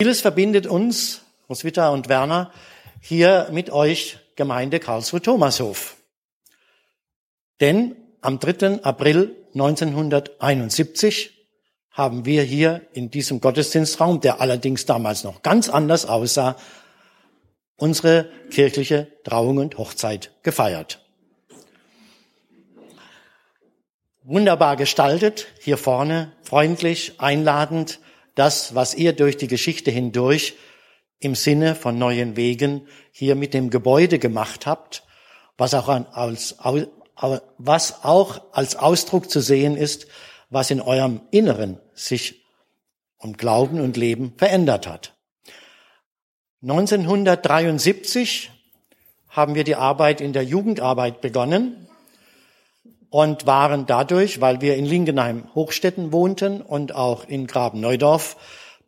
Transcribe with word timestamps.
Vieles 0.00 0.20
verbindet 0.20 0.68
uns, 0.68 1.22
Roswitha 1.50 1.88
und 1.88 2.08
Werner, 2.08 2.52
hier 3.00 3.48
mit 3.50 3.70
euch 3.70 4.18
Gemeinde 4.36 4.78
Karlsruhe 4.78 5.20
Thomashof. 5.20 5.96
Denn 7.60 7.96
am 8.20 8.38
3. 8.38 8.84
April 8.84 9.34
1971 9.54 11.32
haben 11.90 12.24
wir 12.24 12.44
hier 12.44 12.82
in 12.92 13.10
diesem 13.10 13.40
Gottesdienstraum, 13.40 14.20
der 14.20 14.40
allerdings 14.40 14.86
damals 14.86 15.24
noch 15.24 15.42
ganz 15.42 15.68
anders 15.68 16.06
aussah, 16.06 16.54
unsere 17.76 18.30
kirchliche 18.52 19.08
Trauung 19.24 19.56
und 19.56 19.78
Hochzeit 19.78 20.30
gefeiert. 20.44 21.04
Wunderbar 24.22 24.76
gestaltet, 24.76 25.48
hier 25.58 25.76
vorne, 25.76 26.30
freundlich, 26.44 27.14
einladend, 27.18 27.98
das, 28.38 28.74
was 28.74 28.94
ihr 28.94 29.12
durch 29.12 29.36
die 29.36 29.48
Geschichte 29.48 29.90
hindurch 29.90 30.54
im 31.18 31.34
Sinne 31.34 31.74
von 31.74 31.98
neuen 31.98 32.36
Wegen 32.36 32.86
hier 33.10 33.34
mit 33.34 33.52
dem 33.52 33.70
Gebäude 33.70 34.20
gemacht 34.20 34.66
habt, 34.66 35.02
was 35.56 35.74
auch, 35.74 35.88
als, 35.88 36.56
was 37.58 38.04
auch 38.04 38.40
als 38.52 38.76
Ausdruck 38.76 39.28
zu 39.28 39.40
sehen 39.40 39.76
ist, 39.76 40.06
was 40.50 40.70
in 40.70 40.80
eurem 40.80 41.20
Inneren 41.32 41.80
sich 41.94 42.44
um 43.18 43.36
Glauben 43.36 43.80
und 43.80 43.96
Leben 43.96 44.34
verändert 44.36 44.86
hat. 44.86 45.16
1973 46.62 48.50
haben 49.28 49.56
wir 49.56 49.64
die 49.64 49.74
Arbeit 49.74 50.20
in 50.20 50.32
der 50.32 50.44
Jugendarbeit 50.44 51.20
begonnen 51.20 51.87
und 53.10 53.46
waren 53.46 53.86
dadurch, 53.86 54.40
weil 54.40 54.60
wir 54.60 54.76
in 54.76 54.84
Lingenheim 54.84 55.44
Hochstetten 55.54 56.12
wohnten 56.12 56.60
und 56.60 56.94
auch 56.94 57.26
in 57.26 57.46
Graben-Neudorf, 57.46 58.36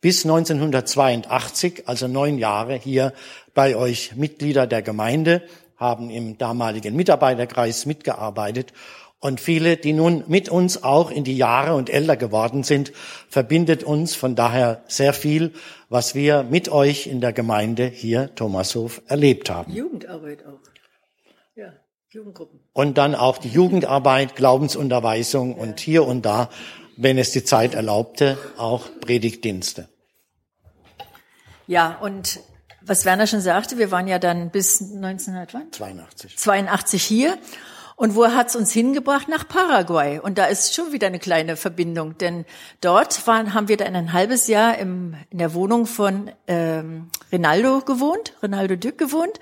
bis 0.01 0.25
1982, 0.25 1.87
also 1.87 2.07
neun 2.07 2.37
Jahre 2.37 2.75
hier 2.75 3.13
bei 3.53 3.75
euch 3.75 4.15
Mitglieder 4.15 4.65
der 4.67 4.81
Gemeinde, 4.81 5.43
haben 5.77 6.09
im 6.09 6.37
damaligen 6.37 6.95
Mitarbeiterkreis 6.95 7.85
mitgearbeitet 7.85 8.73
und 9.21 9.39
viele, 9.39 9.77
die 9.77 9.93
nun 9.93 10.23
mit 10.27 10.49
uns 10.49 10.83
auch 10.83 11.11
in 11.11 11.23
die 11.23 11.37
Jahre 11.37 11.75
und 11.75 11.91
älter 11.91 12.17
geworden 12.17 12.63
sind, 12.63 12.91
verbindet 13.29 13.83
uns 13.83 14.15
von 14.15 14.35
daher 14.35 14.83
sehr 14.87 15.13
viel, 15.13 15.53
was 15.89 16.15
wir 16.15 16.41
mit 16.43 16.69
euch 16.69 17.05
in 17.05 17.21
der 17.21 17.31
Gemeinde 17.31 17.85
hier 17.85 18.33
Thomashof 18.33 19.01
erlebt 19.07 19.51
haben. 19.51 19.71
Jugendarbeit 19.73 20.43
auch. 20.45 20.59
Ja, 21.55 21.73
Jugendgruppen. 22.13 22.59
Und 22.73 22.97
dann 22.97 23.15
auch 23.15 23.37
die 23.37 23.47
Jugendarbeit, 23.47 24.35
Glaubensunterweisung 24.35 25.55
ja. 25.55 25.63
und 25.63 25.79
hier 25.79 26.05
und 26.05 26.25
da, 26.25 26.49
wenn 26.97 27.17
es 27.17 27.31
die 27.31 27.45
Zeit 27.45 27.73
erlaubte, 27.73 28.37
auch 28.57 28.89
Predigtdienste. 28.99 29.87
Ja, 31.67 31.97
und 32.01 32.41
was 32.81 33.05
Werner 33.05 33.27
schon 33.27 33.39
sagte, 33.39 33.77
wir 33.77 33.91
waren 33.91 34.09
ja 34.09 34.19
dann 34.19 34.49
bis 34.49 34.81
1982 34.81 36.35
82 36.35 37.01
hier. 37.01 37.37
Und 38.01 38.15
wo 38.15 38.25
hat's 38.25 38.55
uns 38.55 38.71
hingebracht? 38.71 39.27
Nach 39.27 39.47
Paraguay. 39.47 40.17
Und 40.17 40.39
da 40.39 40.45
ist 40.45 40.73
schon 40.73 40.91
wieder 40.91 41.05
eine 41.05 41.19
kleine 41.19 41.55
Verbindung, 41.55 42.17
denn 42.17 42.45
dort 42.81 43.27
waren, 43.27 43.53
haben 43.53 43.67
wir 43.67 43.77
dann 43.77 43.95
ein 43.95 44.11
halbes 44.11 44.47
Jahr 44.47 44.75
im, 44.79 45.13
in 45.29 45.37
der 45.37 45.53
Wohnung 45.53 45.85
von 45.85 46.31
ähm, 46.47 47.11
Rinaldo 47.31 47.81
gewohnt, 47.81 48.33
Rinaldo 48.41 48.75
Dück 48.75 48.97
gewohnt. 48.97 49.39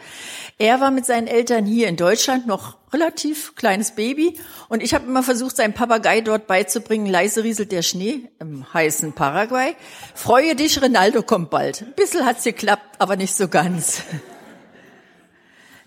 Er 0.57 0.81
war 0.81 0.91
mit 0.91 1.05
seinen 1.05 1.27
Eltern 1.27 1.65
hier 1.65 1.87
in 1.87 1.95
Deutschland 1.95 2.47
noch 2.47 2.75
relativ 2.91 3.55
kleines 3.55 3.91
Baby 3.91 4.37
und 4.67 4.83
ich 4.83 4.93
habe 4.93 5.05
immer 5.05 5.23
versucht, 5.23 5.55
seinem 5.55 5.73
Papagei 5.73 6.19
dort 6.19 6.45
beizubringen, 6.45 7.05
leise 7.05 7.45
rieselt 7.45 7.71
der 7.71 7.81
Schnee 7.81 8.29
im 8.39 8.65
heißen 8.73 9.13
Paraguay. 9.13 9.73
Freue 10.15 10.55
dich, 10.55 10.81
Rinaldo 10.81 11.23
kommt 11.23 11.49
bald. 11.49 11.83
Ein 11.83 11.93
bisschen 11.95 12.25
hat's 12.25 12.43
geklappt, 12.43 12.97
aber 12.97 13.15
nicht 13.15 13.35
so 13.35 13.47
ganz. 13.47 14.03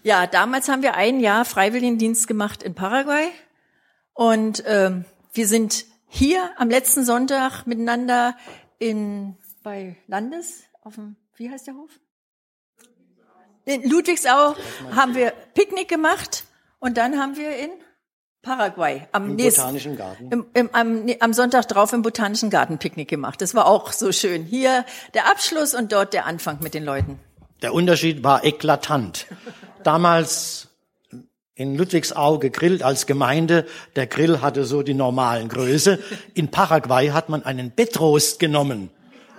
Ja, 0.04 0.26
damals 0.26 0.68
haben 0.68 0.82
wir 0.82 0.94
ein 0.94 1.20
Jahr 1.20 1.44
Freiwilligendienst 1.44 2.26
gemacht 2.26 2.62
in 2.64 2.74
Paraguay 2.74 3.28
und 4.14 4.64
ähm, 4.66 5.04
wir 5.32 5.46
sind 5.46 5.84
hier 6.08 6.50
am 6.56 6.68
letzten 6.68 7.04
Sonntag 7.04 7.66
miteinander 7.66 8.36
in 8.78 9.36
bei 9.62 9.96
Landes 10.08 10.64
auf 10.82 10.96
dem 10.96 11.16
wie 11.36 11.50
heißt 11.50 11.66
der 11.68 11.74
Hof? 11.74 11.90
In 13.64 13.88
Ludwigsau 13.88 14.56
haben 14.94 15.14
wir 15.14 15.32
Picknick 15.54 15.88
gemacht 15.88 16.44
und 16.80 16.96
dann 16.96 17.18
haben 17.18 17.36
wir 17.36 17.56
in 17.56 17.70
Paraguay 18.42 19.06
am 19.12 19.30
Im 19.30 19.36
nächsten, 19.36 19.60
Botanischen 19.60 19.96
Garten. 19.96 20.32
Im, 20.32 20.46
im, 20.52 20.70
am, 20.72 21.06
am 21.20 21.32
Sonntag 21.32 21.68
drauf 21.68 21.92
im 21.92 22.02
Botanischen 22.02 22.50
Garten 22.50 22.78
Picknick 22.78 23.08
gemacht. 23.08 23.40
Das 23.40 23.54
war 23.54 23.66
auch 23.66 23.92
so 23.92 24.10
schön. 24.10 24.42
Hier 24.42 24.84
der 25.14 25.30
Abschluss 25.30 25.74
und 25.74 25.92
dort 25.92 26.12
der 26.12 26.26
Anfang 26.26 26.58
mit 26.60 26.74
den 26.74 26.84
Leuten. 26.84 27.20
Der 27.62 27.72
Unterschied 27.72 28.24
war 28.24 28.44
eklatant 28.44 29.26
damals 29.86 30.68
in 31.54 31.76
Ludwigsau 31.76 32.38
gegrillt 32.38 32.82
als 32.82 33.06
Gemeinde. 33.06 33.66
Der 33.96 34.06
Grill 34.06 34.40
hatte 34.40 34.64
so 34.64 34.82
die 34.82 34.94
normalen 34.94 35.48
Größe. 35.48 35.98
In 36.34 36.50
Paraguay 36.50 37.08
hat 37.10 37.28
man 37.28 37.44
einen 37.44 37.74
Bettrost 37.74 38.38
genommen 38.38 38.90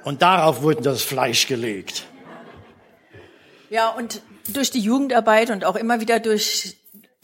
und 0.03 0.21
darauf 0.21 0.61
wurde 0.61 0.81
das 0.81 1.01
Fleisch 1.01 1.47
gelegt. 1.47 2.05
Ja, 3.69 3.89
und 3.89 4.21
durch 4.49 4.71
die 4.71 4.79
Jugendarbeit 4.79 5.49
und 5.49 5.65
auch 5.65 5.75
immer 5.75 5.99
wieder 5.99 6.19
durch 6.19 6.77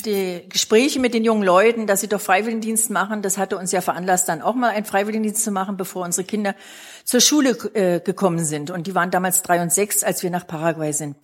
die 0.06 0.46
Gespräche 0.48 1.00
mit 1.00 1.14
den 1.14 1.24
jungen 1.24 1.44
Leuten, 1.44 1.88
dass 1.88 2.02
sie 2.02 2.08
doch 2.08 2.22
Freiwilligendienst 2.22 2.90
machen, 2.90 3.22
das 3.22 3.38
hatte 3.38 3.58
uns 3.58 3.72
ja 3.72 3.82
veranlasst, 3.82 4.30
dann 4.30 4.42
auch 4.42 4.56
mal 4.56 4.70
einen 4.70 4.86
Freiwilligendienst 4.86 5.44
zu 5.44 5.52
machen, 5.52 5.78
bevor 5.78 6.06
unsere 6.06 6.26
Kinder 6.26 6.56
zur 7.04 7.22
Schule 7.22 7.52
äh, 7.74 8.00
gekommen 8.00 8.44
sind. 8.46 8.72
Und 8.72 8.88
die 8.88 8.96
waren 8.96 9.12
damals 9.12 9.42
drei 9.42 9.62
und 9.62 9.74
sechs, 9.74 10.04
als 10.04 10.24
wir 10.24 10.30
nach 10.30 10.48
Paraguay 10.48 10.94
sind. 10.94 11.16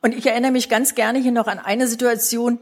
Und 0.00 0.14
ich 0.14 0.26
erinnere 0.26 0.52
mich 0.52 0.68
ganz 0.68 0.94
gerne 0.94 1.18
hier 1.18 1.32
noch 1.32 1.46
an 1.46 1.58
eine 1.58 1.86
Situation. 1.86 2.58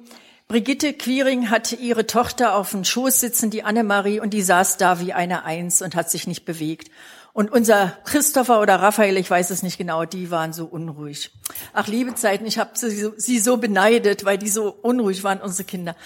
Brigitte 0.49 0.93
Quiring 0.93 1.51
hatte 1.51 1.77
ihre 1.77 2.07
Tochter 2.07 2.57
auf 2.57 2.73
dem 2.73 2.85
Schoß 2.85 3.21
sitzen, 3.21 3.51
die 3.51 3.63
Annemarie, 3.63 4.21
und 4.21 4.35
die 4.35 4.43
saß 4.43 4.77
da 4.77 5.01
wie 5.01 5.13
eine 5.13 5.45
Eins 5.45 5.81
und 5.81 5.95
hat 5.95 6.11
sich 6.11 6.27
nicht 6.27 6.45
bewegt. 6.45 6.91
Und 7.35 7.51
unser 7.51 7.97
Christopher 8.05 8.61
oder 8.61 8.77
Raphael, 8.77 9.17
ich 9.17 9.31
weiß 9.31 9.49
es 9.51 9.63
nicht 9.63 9.79
genau, 9.79 10.05
die 10.05 10.31
waren 10.31 10.53
so 10.53 10.67
unruhig. 10.67 11.31
Ach, 11.73 11.87
liebe 11.87 12.15
Zeiten, 12.15 12.45
ich 12.45 12.59
habe 12.59 12.73
sie, 12.75 13.39
so 13.39 13.57
beneidet, 13.57 14.27
weil 14.27 14.37
die 14.37 14.51
so 14.51 14.69
unruhig 14.69 15.25
waren, 15.25 15.41
unsere 15.41 15.65
Kinder. 15.65 15.97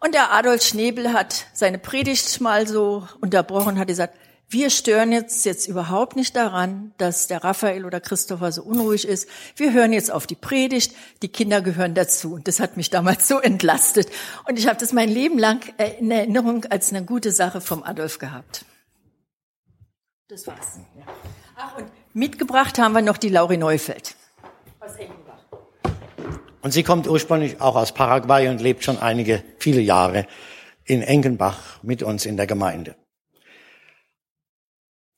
Und 0.00 0.14
der 0.14 0.32
Adolf 0.32 0.64
Schnebel 0.64 1.12
hat 1.12 1.46
seine 1.52 1.78
Predigt 1.78 2.40
mal 2.40 2.66
so 2.66 3.06
unterbrochen, 3.20 3.78
hat 3.78 3.86
gesagt, 3.86 4.16
wir 4.48 4.70
stören 4.70 5.12
jetzt 5.12 5.46
jetzt 5.46 5.68
überhaupt 5.68 6.16
nicht 6.16 6.34
daran, 6.34 6.92
dass 6.98 7.28
der 7.28 7.42
Raphael 7.42 7.86
oder 7.86 8.00
Christopher 8.00 8.52
so 8.52 8.62
unruhig 8.62 9.06
ist. 9.06 9.28
Wir 9.56 9.72
hören 9.72 9.94
jetzt 9.94 10.10
auf 10.10 10.26
die 10.26 10.34
Predigt. 10.34 10.94
Die 11.22 11.28
Kinder 11.28 11.62
gehören 11.62 11.94
dazu. 11.94 12.34
Und 12.34 12.48
das 12.48 12.60
hat 12.60 12.76
mich 12.76 12.90
damals 12.90 13.26
so 13.28 13.38
entlastet. 13.38 14.08
Und 14.46 14.58
ich 14.58 14.66
habe 14.66 14.78
das 14.78 14.92
mein 14.92 15.08
Leben 15.08 15.38
lang 15.38 15.62
in 15.98 16.10
Erinnerung 16.10 16.66
als 16.66 16.90
eine 16.90 17.02
gute 17.02 17.32
Sache 17.32 17.62
vom 17.62 17.82
Adolf 17.82 18.18
gehabt. 18.18 18.66
Das 20.32 20.46
war's. 20.46 20.78
Ach, 21.56 21.76
und 21.76 21.88
mitgebracht 22.14 22.78
haben 22.78 22.94
wir 22.94 23.02
noch 23.02 23.18
die 23.18 23.28
Lauri 23.28 23.58
Neufeld 23.58 24.16
aus 24.80 24.96
Enkenbach. 24.96 25.44
Und 26.62 26.70
sie 26.70 26.82
kommt 26.82 27.06
ursprünglich 27.06 27.60
auch 27.60 27.76
aus 27.76 27.92
Paraguay 27.92 28.48
und 28.48 28.62
lebt 28.62 28.82
schon 28.82 28.98
einige, 28.98 29.44
viele 29.58 29.82
Jahre 29.82 30.26
in 30.86 31.02
Enkenbach 31.02 31.82
mit 31.82 32.02
uns 32.02 32.24
in 32.24 32.38
der 32.38 32.46
Gemeinde. 32.46 32.96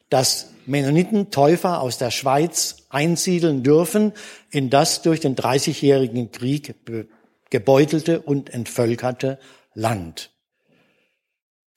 dass 0.10 0.48
Mennoniten 0.66 1.30
Täufer 1.32 1.82
aus 1.82 1.98
der 1.98 2.12
Schweiz 2.12 2.78
einsiedeln 2.90 3.62
dürfen 3.62 4.14
in 4.52 4.70
das 4.70 5.02
durch 5.02 5.20
den 5.20 5.36
Dreißigjährigen 5.36 6.32
Krieg 6.32 6.76
gebeutelte 7.52 8.22
und 8.22 8.52
entvölkerte 8.52 9.38
Land. 9.76 10.32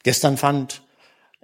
Gestern 0.03 0.39
fand 0.39 0.83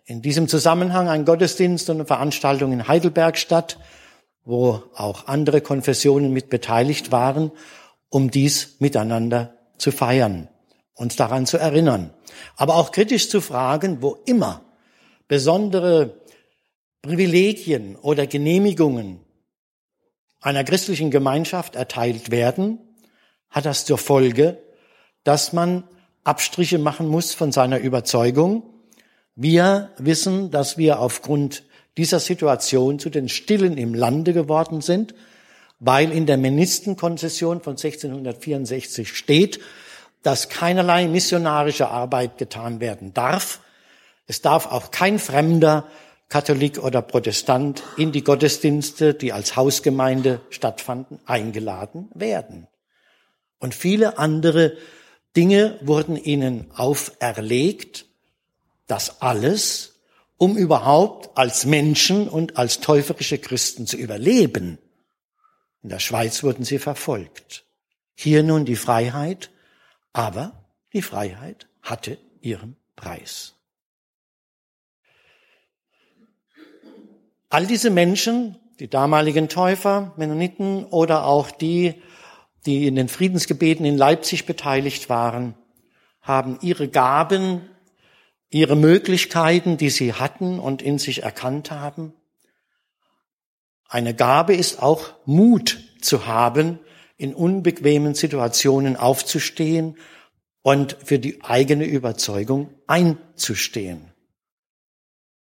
in 0.06 0.23
diesem 0.23 0.49
Zusammenhang 0.49 1.09
ein 1.09 1.25
Gottesdienst 1.25 1.91
und 1.91 1.97
eine 1.97 2.06
Veranstaltung 2.06 2.73
in 2.73 2.88
Heidelberg 2.88 3.37
statt, 3.37 3.79
wo 4.44 4.82
auch 4.94 5.27
andere 5.27 5.61
Konfessionen 5.61 6.32
mit 6.32 6.49
beteiligt 6.49 7.12
waren, 7.12 7.53
um 8.09 8.31
dies 8.31 8.77
miteinander 8.81 9.55
zu 9.79 9.93
feiern, 9.93 10.49
uns 10.94 11.17
daran 11.17 11.47
zu 11.47 11.59
erinnern, 11.59 12.12
aber 12.56 12.77
auch 12.77 12.93
kritisch 12.93 13.29
zu 13.29 13.41
fragen, 13.41 14.03
wo 14.03 14.19
immer 14.27 14.62
besondere 15.29 16.21
Privilegien 17.03 17.97
oder 17.97 18.27
Genehmigungen 18.27 19.21
einer 20.41 20.65
christlichen 20.65 21.11
Gemeinschaft 21.11 21.77
erteilt 21.77 22.31
werden, 22.31 22.79
hat 23.50 23.67
das 23.67 23.85
zur 23.85 23.99
Folge, 23.99 24.58
dass 25.25 25.52
man 25.52 25.85
Abstriche 26.25 26.79
machen 26.79 27.08
muss 27.08 27.35
von 27.35 27.52
seiner 27.52 27.79
Überzeugung. 27.79 28.62
Wir 29.35 29.91
wissen, 29.99 30.50
dass 30.50 30.79
wir 30.79 31.00
aufgrund 31.00 31.64
dieser 31.97 32.20
Situation 32.20 32.99
zu 32.99 33.11
den 33.11 33.29
Stillen 33.29 33.76
im 33.76 33.94
Lande 33.94 34.32
geworden 34.32 34.81
sind, 34.81 35.14
weil 35.79 36.12
in 36.12 36.26
der 36.26 36.37
Ministenkonzession 36.37 37.62
von 37.62 37.73
1664 37.73 39.17
steht, 39.17 39.61
dass 40.23 40.50
keinerlei 40.50 41.08
missionarische 41.08 41.88
Arbeit 41.88 42.38
getan 42.38 42.81
werden 42.81 43.14
darf. 43.14 43.61
Es 44.26 44.43
darf 44.43 44.67
auch 44.67 44.91
kein 44.91 45.19
Fremder, 45.19 45.87
Katholik 46.29 46.79
oder 46.79 47.03
Protestant, 47.03 47.82
in 47.96 48.12
die 48.12 48.23
Gottesdienste, 48.23 49.14
die 49.14 49.32
als 49.32 49.56
Hausgemeinde 49.56 50.41
stattfanden, 50.50 51.19
eingeladen 51.25 52.08
werden. 52.14 52.69
Und 53.60 53.74
viele 53.74 54.18
andere 54.18 54.76
Dinge 55.36 55.78
wurden 55.82 56.16
ihnen 56.16 56.70
auferlegt. 56.74 58.06
Das 58.86 59.22
alles, 59.22 60.00
um 60.38 60.56
überhaupt 60.56 61.38
als 61.38 61.66
Menschen 61.66 62.28
und 62.28 62.56
als 62.56 62.80
täuferische 62.80 63.38
Christen 63.38 63.86
zu 63.86 63.96
überleben. 63.96 64.78
In 65.82 65.90
der 65.90 66.00
Schweiz 66.00 66.42
wurden 66.42 66.64
sie 66.64 66.78
verfolgt. 66.78 67.64
Hier 68.14 68.42
nun 68.42 68.64
die 68.64 68.76
Freiheit, 68.76 69.50
aber 70.12 70.64
die 70.92 71.02
Freiheit 71.02 71.68
hatte 71.82 72.18
ihren 72.40 72.76
Preis. 72.96 73.54
All 77.48 77.66
diese 77.66 77.90
Menschen, 77.90 78.56
die 78.78 78.88
damaligen 78.88 79.48
Täufer, 79.48 80.12
Mennoniten 80.16 80.84
oder 80.84 81.24
auch 81.24 81.50
die, 81.50 82.00
die 82.66 82.86
in 82.86 82.96
den 82.96 83.08
Friedensgebeten 83.08 83.84
in 83.86 83.96
Leipzig 83.96 84.46
beteiligt 84.46 85.08
waren, 85.08 85.54
haben 86.20 86.58
ihre 86.60 86.88
Gaben, 86.88 87.62
ihre 88.50 88.76
Möglichkeiten, 88.76 89.76
die 89.76 89.90
sie 89.90 90.12
hatten 90.14 90.58
und 90.58 90.82
in 90.82 90.98
sich 90.98 91.22
erkannt 91.22 91.70
haben. 91.70 92.12
Eine 93.88 94.14
Gabe 94.14 94.54
ist 94.54 94.82
auch 94.82 95.14
Mut 95.26 95.78
zu 96.00 96.26
haben, 96.26 96.78
in 97.16 97.34
unbequemen 97.34 98.14
Situationen 98.14 98.96
aufzustehen 98.96 99.96
und 100.62 100.96
für 101.04 101.18
die 101.18 101.42
eigene 101.42 101.84
Überzeugung 101.84 102.72
einzustehen. 102.86 104.12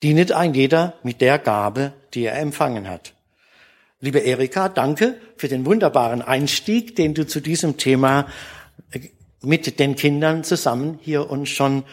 Dienet 0.02 0.32
ein 0.32 0.54
jeder 0.54 0.94
mit 1.02 1.20
der 1.20 1.38
Gabe, 1.38 1.92
die 2.14 2.24
er 2.24 2.38
empfangen 2.38 2.88
hat. 2.88 3.15
Liebe 3.98 4.18
Erika, 4.18 4.68
danke 4.68 5.18
für 5.38 5.48
den 5.48 5.64
wunderbaren 5.64 6.20
Einstieg, 6.20 6.96
den 6.96 7.14
du 7.14 7.26
zu 7.26 7.40
diesem 7.40 7.78
Thema 7.78 8.28
äh, 8.90 9.00
mit 9.40 9.78
den 9.78 9.96
Kindern 9.96 10.44
zusammen 10.44 10.98
hier 11.00 11.30
uns 11.30 11.48
schon 11.48 11.84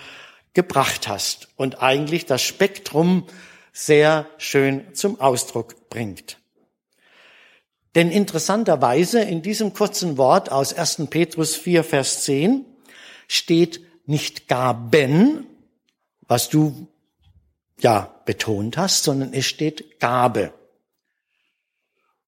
gebracht 0.54 1.08
hast 1.08 1.48
und 1.56 1.82
eigentlich 1.82 2.26
das 2.26 2.42
Spektrum 2.42 3.26
sehr 3.72 4.28
schön 4.38 4.94
zum 4.94 5.22
Ausdruck 5.22 5.90
bringt. 5.90 6.40
Denn 7.96 8.12
interessanterweise 8.12 9.22
in 9.22 9.42
diesem 9.42 9.74
kurzen 9.74 10.18
Wort 10.18 10.52
aus 10.52 10.74
1. 10.74 11.08
Petrus 11.10 11.56
4, 11.56 11.86
Vers 11.86 12.24
10 12.26 12.66
steht 13.30 13.80
nicht 14.06 14.50
Gaben, 14.50 15.48
was 16.28 16.50
du 16.50 16.90
ja 17.80 18.14
betont 18.26 18.76
hast, 18.76 19.06
sondern 19.06 19.32
es 19.32 19.46
steht 19.46 20.02
Gabe. 20.02 20.54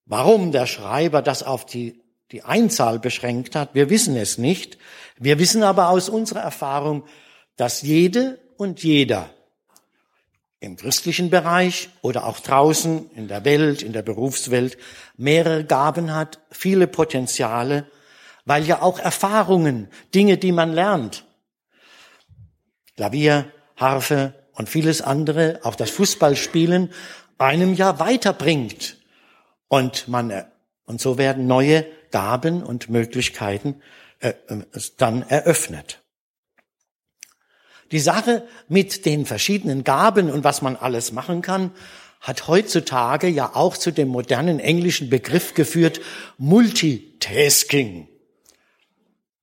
Warum 0.05 0.51
der 0.51 0.67
Schreiber 0.67 1.21
das 1.21 1.43
auf 1.43 1.65
die, 1.65 2.01
die 2.31 2.43
Einzahl 2.43 2.99
beschränkt 2.99 3.55
hat, 3.55 3.73
wir 3.73 3.89
wissen 3.89 4.15
es 4.15 4.37
nicht. 4.37 4.77
Wir 5.17 5.39
wissen 5.39 5.63
aber 5.63 5.89
aus 5.89 6.09
unserer 6.09 6.41
Erfahrung, 6.41 7.03
dass 7.55 7.81
jede 7.81 8.39
und 8.57 8.83
jeder 8.83 9.29
im 10.59 10.77
christlichen 10.77 11.29
Bereich 11.29 11.89
oder 12.01 12.25
auch 12.25 12.39
draußen 12.39 13.09
in 13.11 13.27
der 13.27 13.45
Welt, 13.45 13.81
in 13.81 13.93
der 13.93 14.01
Berufswelt 14.01 14.77
mehrere 15.17 15.63
Gaben 15.63 16.13
hat, 16.13 16.39
viele 16.49 16.87
Potenziale, 16.87 17.85
weil 18.45 18.65
ja 18.65 18.81
auch 18.81 18.99
Erfahrungen, 18.99 19.89
Dinge, 20.13 20.37
die 20.37 20.51
man 20.51 20.73
lernt, 20.73 21.25
Klavier, 22.95 23.51
Harfe 23.75 24.33
und 24.53 24.69
vieles 24.69 25.01
andere, 25.01 25.59
auch 25.63 25.75
das 25.75 25.89
Fußballspielen, 25.91 26.91
einem 27.37 27.73
ja 27.73 27.99
weiterbringt 27.99 28.97
und 29.67 30.07
man, 30.07 30.29
äh, 30.29 30.45
und 30.85 31.01
so 31.01 31.17
werden 31.17 31.47
neue 31.47 31.85
Gaben 32.11 32.63
und 32.63 32.89
Möglichkeiten 32.89 33.81
äh, 34.19 34.33
äh, 34.47 34.63
dann 34.97 35.23
eröffnet. 35.23 36.01
Die 37.91 37.99
Sache 37.99 38.47
mit 38.67 39.05
den 39.05 39.25
verschiedenen 39.25 39.83
Gaben 39.83 40.31
und 40.31 40.43
was 40.43 40.61
man 40.61 40.75
alles 40.75 41.11
machen 41.11 41.41
kann, 41.41 41.71
hat 42.19 42.47
heutzutage 42.47 43.27
ja 43.27 43.55
auch 43.55 43.77
zu 43.77 43.91
dem 43.91 44.07
modernen 44.07 44.59
englischen 44.59 45.09
Begriff 45.09 45.53
geführt, 45.53 46.01
Multitasking. 46.37 48.07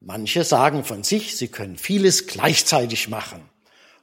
Manche 0.01 0.43
sagen 0.43 0.83
von 0.83 1.05
sich, 1.05 1.37
sie 1.37 1.47
können 1.47 1.77
vieles 1.77 2.27
gleichzeitig 2.27 3.09
machen. 3.09 3.49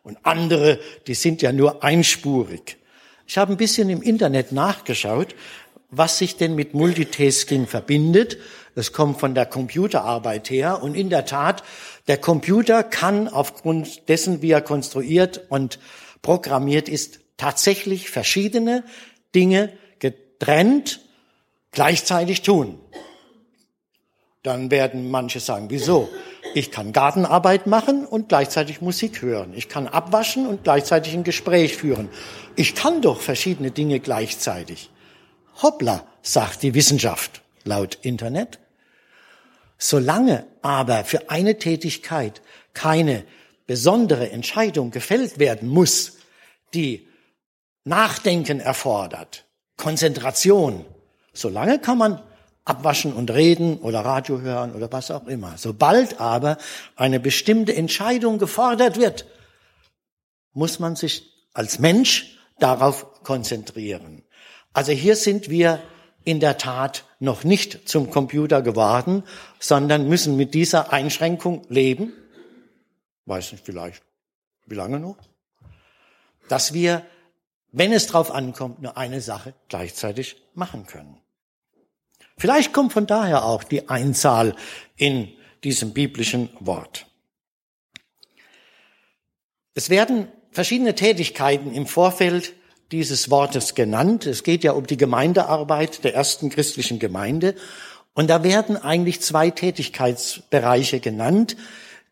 Und 0.01 0.17
andere, 0.24 0.79
die 1.08 1.13
sind 1.13 1.41
ja 1.41 1.51
nur 1.51 1.84
einspurig. 1.84 2.77
Ich 3.27 3.38
habe 3.38 3.51
ein 3.51 3.58
bisschen 3.58 3.89
im 3.89 4.01
Internet 4.01 4.53
nachgeschaut 4.53 5.36
was 5.91 6.17
sich 6.17 6.38
denn 6.38 6.55
mit 6.55 6.74
Multitasking 6.74 7.67
verbindet. 7.67 8.38
Das 8.75 8.93
kommt 8.93 9.19
von 9.19 9.34
der 9.36 9.46
Computerarbeit 9.46 10.50
her. 10.50 10.84
Und 10.84 10.96
in 10.96 11.10
der 11.10 11.25
Tat, 11.25 11.63
der 12.08 12.17
Computer 12.17 12.84
kann 12.84 13.27
aufgrund 13.27 14.08
dessen, 14.08 14.41
wie 14.41 14.51
er 14.51 14.62
konstruiert 14.62 15.41
und 15.50 15.79
programmiert 16.22 16.89
ist, 16.89 17.19
tatsächlich 17.38 18.10
verschiedene 18.10 18.84
Dinge 19.34 19.72
getrennt 20.00 21.01
gleichzeitig 21.72 22.41
tun. 22.41 22.79
Dann 24.43 24.72
werden 24.72 25.12
manche 25.12 25.39
sagen, 25.39 25.67
wieso? 25.69 26.10
Ich 26.53 26.72
kann 26.72 26.93
Gartenarbeit 26.93 27.67
machen 27.67 28.05
und 28.05 28.29
gleichzeitig 28.29 28.81
Musik 28.81 29.22
hören. 29.22 29.53
Ich 29.53 29.67
kann 29.67 29.88
abwaschen 29.88 30.48
und 30.48 30.63
gleichzeitig 30.63 31.13
ein 31.13 31.24
Gespräch 31.24 31.75
führen. 31.75 32.10
Ich 32.55 32.74
kann 32.74 33.01
doch 33.01 33.19
verschiedene 33.22 33.72
Dinge 33.72 34.00
gleichzeitig. 34.00 34.89
Hoppla, 35.62 36.06
sagt 36.22 36.63
die 36.63 36.74
Wissenschaft 36.74 37.42
laut 37.63 37.98
Internet. 38.01 38.60
Solange 39.78 40.46
aber 40.62 41.04
für 41.04 41.30
eine 41.30 41.58
Tätigkeit 41.58 42.42
keine 42.74 43.24
besondere 43.68 44.30
Entscheidung 44.32 44.92
gefällt 44.92 45.39
werden 45.39 45.70
muss, 45.70 46.18
die 46.74 47.08
Nachdenken 47.84 48.60
erfordert, 48.60 49.46
Konzentration, 49.78 50.86
solange 51.34 51.80
kann 51.80 51.98
man 51.98 52.22
abwaschen 52.66 53.13
und 53.13 53.32
reden 53.32 53.78
oder 53.78 54.01
Radio 54.01 54.42
hören 54.42 54.75
oder 54.75 54.92
was 54.92 55.12
auch 55.12 55.28
immer. 55.28 55.58
Sobald 55.58 56.20
aber 56.20 56.58
eine 56.96 57.20
bestimmte 57.20 57.75
Entscheidung 57.75 58.38
gefordert 58.38 58.98
wird, 58.98 59.25
muss 60.54 60.80
man 60.80 60.96
sich 60.96 61.32
als 61.54 61.80
Mensch 61.80 62.38
darauf 62.60 63.24
konzentrieren. 63.24 64.24
Also 64.74 64.92
hier 64.92 65.16
sind 65.16 65.50
wir 65.50 65.82
in 66.24 66.40
der 66.40 66.58
Tat 66.58 67.06
noch 67.20 67.44
nicht 67.44 67.88
zum 67.90 68.12
Computer 68.12 68.62
geworden, 68.62 69.24
sondern 69.60 70.08
müssen 70.08 70.36
mit 70.36 70.54
dieser 70.54 70.94
Einschränkung 70.94 71.66
leben. 71.70 72.14
Weiß 73.26 73.52
nicht, 73.52 73.66
vielleicht. 73.66 74.04
Wie 74.66 74.76
lange 74.76 75.00
noch? 75.00 75.18
Dass 76.48 76.74
wir, 76.74 77.06
wenn 77.72 77.92
es 77.92 78.08
drauf 78.08 78.32
ankommt, 78.32 78.82
nur 78.82 78.98
eine 78.98 79.22
Sache 79.22 79.54
gleichzeitig 79.68 80.38
machen 80.54 80.86
können. 80.86 81.18
Vielleicht 82.38 82.74
kommt 82.74 82.94
von 82.94 83.06
daher 83.06 83.44
auch 83.46 83.64
die 83.64 83.90
Einzahl 83.90 84.56
in 84.96 85.32
diesem 85.64 85.94
biblischen 85.94 86.50
Wort. 86.60 87.08
Es 89.74 89.90
werden 89.90 90.28
verschiedene 90.52 90.96
Tätigkeiten 90.96 91.74
im 91.74 91.86
Vorfeld 91.86 92.54
dieses 92.91 93.29
Wortes 93.29 93.75
genannt. 93.75 94.25
Es 94.25 94.43
geht 94.43 94.63
ja 94.63 94.72
um 94.72 94.88
die 94.88 94.98
Gemeindearbeit 94.98 96.03
der 96.03 96.15
ersten 96.15 96.50
christlichen 96.50 97.00
Gemeinde. 97.00 97.55
Und 98.13 98.29
da 98.29 98.43
werden 98.43 98.77
eigentlich 98.77 99.22
zwei 99.22 99.50
Tätigkeitsbereiche 99.50 101.00
genannt, 101.00 101.55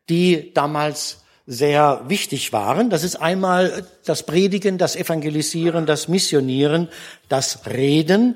die 0.10 0.54
damals 0.54 1.24
sehr 1.46 2.04
wichtig 2.08 2.54
waren. 2.54 2.90
Das 2.90 3.04
ist 3.04 3.16
einmal 3.16 3.88
das 4.06 4.24
Predigen, 4.24 4.78
das 4.78 4.96
Evangelisieren, 4.96 5.86
das 5.86 6.08
Missionieren, 6.08 6.90
das 7.30 7.66
Reden. 7.66 8.36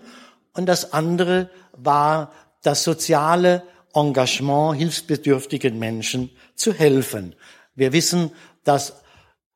Und 0.54 0.66
das 0.66 0.94
andere 0.94 1.50
war 1.74 2.32
das 2.64 2.84
soziale 2.84 3.64
Engagement, 3.94 4.78
hilfsbedürftigen 4.78 5.78
Menschen 5.78 6.32
zu 6.56 6.74
helfen. 6.74 7.36
Wir 7.76 7.94
wissen, 7.94 8.32
dass 8.64 9.01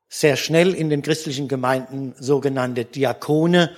sehr 0.08 0.36
schnell 0.36 0.74
in 0.74 0.90
den 0.90 1.02
christlichen 1.02 1.48
Gemeinden 1.48 2.14
sogenannte 2.18 2.84
Diakone, 2.84 3.74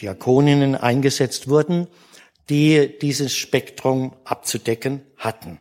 Diakoninnen 0.00 0.74
eingesetzt 0.74 1.48
wurden, 1.48 1.86
die 2.48 2.98
dieses 3.00 3.34
Spektrum 3.34 4.16
abzudecken 4.24 5.02
hatten. 5.16 5.60